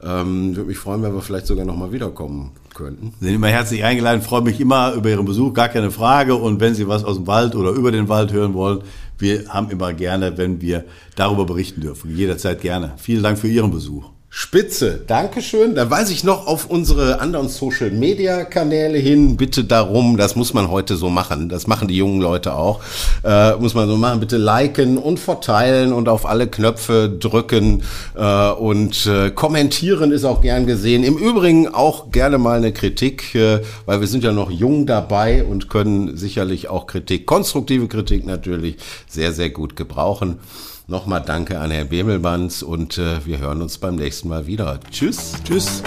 Mhm. 0.02 0.56
Würde 0.56 0.68
mich 0.68 0.78
freuen, 0.78 1.02
wenn 1.02 1.14
wir 1.14 1.22
vielleicht 1.22 1.46
sogar 1.46 1.64
noch 1.64 1.76
mal 1.76 1.92
wiederkommen 1.92 2.52
könnten. 2.76 3.14
Sie 3.18 3.26
sind 3.26 3.34
immer 3.34 3.48
herzlich 3.48 3.82
eingeladen, 3.82 4.22
freue 4.22 4.42
mich 4.42 4.60
immer 4.60 4.92
über 4.92 5.10
Ihren 5.10 5.24
Besuch, 5.24 5.52
gar 5.54 5.68
keine 5.68 5.90
Frage. 5.90 6.36
Und 6.36 6.60
wenn 6.60 6.74
Sie 6.74 6.86
was 6.86 7.02
aus 7.02 7.16
dem 7.16 7.26
Wald 7.26 7.56
oder 7.56 7.70
über 7.70 7.90
den 7.90 8.08
Wald 8.08 8.32
hören 8.32 8.54
wollen, 8.54 8.82
wir 9.18 9.48
haben 9.48 9.70
immer 9.70 9.92
gerne, 9.94 10.36
wenn 10.38 10.60
wir 10.60 10.84
darüber 11.16 11.46
berichten 11.46 11.80
dürfen. 11.80 12.14
Jederzeit 12.14 12.60
gerne. 12.60 12.92
Vielen 12.98 13.22
Dank 13.22 13.38
für 13.38 13.48
Ihren 13.48 13.70
Besuch. 13.70 14.15
Spitze, 14.38 15.00
Dankeschön. 15.06 15.74
Da 15.74 15.88
weise 15.88 16.12
ich 16.12 16.22
noch 16.22 16.46
auf 16.46 16.68
unsere 16.68 17.20
anderen 17.20 17.48
Social 17.48 17.90
Media 17.90 18.44
Kanäle 18.44 18.98
hin. 18.98 19.38
Bitte 19.38 19.64
darum, 19.64 20.18
das 20.18 20.36
muss 20.36 20.52
man 20.52 20.70
heute 20.70 20.96
so 20.96 21.08
machen. 21.08 21.48
Das 21.48 21.66
machen 21.66 21.88
die 21.88 21.96
jungen 21.96 22.20
Leute 22.20 22.54
auch. 22.54 22.82
Äh, 23.24 23.54
muss 23.54 23.72
man 23.72 23.88
so 23.88 23.96
machen. 23.96 24.20
Bitte 24.20 24.36
liken 24.36 24.98
und 24.98 25.18
verteilen 25.18 25.94
und 25.94 26.10
auf 26.10 26.26
alle 26.26 26.48
Knöpfe 26.48 27.08
drücken. 27.08 27.82
Äh, 28.14 28.50
und 28.50 29.06
äh, 29.06 29.30
kommentieren 29.30 30.12
ist 30.12 30.24
auch 30.24 30.42
gern 30.42 30.66
gesehen. 30.66 31.02
Im 31.02 31.16
Übrigen 31.16 31.68
auch 31.68 32.10
gerne 32.10 32.36
mal 32.36 32.58
eine 32.58 32.74
Kritik, 32.74 33.34
äh, 33.34 33.60
weil 33.86 34.00
wir 34.02 34.06
sind 34.06 34.22
ja 34.22 34.32
noch 34.32 34.50
jung 34.50 34.84
dabei 34.84 35.44
und 35.44 35.70
können 35.70 36.14
sicherlich 36.14 36.68
auch 36.68 36.86
Kritik, 36.86 37.24
konstruktive 37.24 37.88
Kritik 37.88 38.26
natürlich, 38.26 38.76
sehr, 39.08 39.32
sehr 39.32 39.48
gut 39.48 39.76
gebrauchen. 39.76 40.40
Nochmal 40.88 41.22
danke 41.26 41.58
an 41.58 41.72
Herrn 41.72 41.88
Bemelmanns 41.88 42.62
und 42.62 42.96
äh, 42.98 43.24
wir 43.26 43.38
hören 43.38 43.60
uns 43.60 43.78
beim 43.78 43.96
nächsten 43.96 44.28
Mal 44.28 44.46
wieder. 44.46 44.78
Tschüss. 44.90 45.32
Tschüss. 45.44 45.82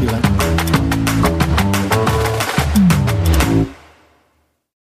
Vielen 0.00 0.10
Dank. 0.10 0.95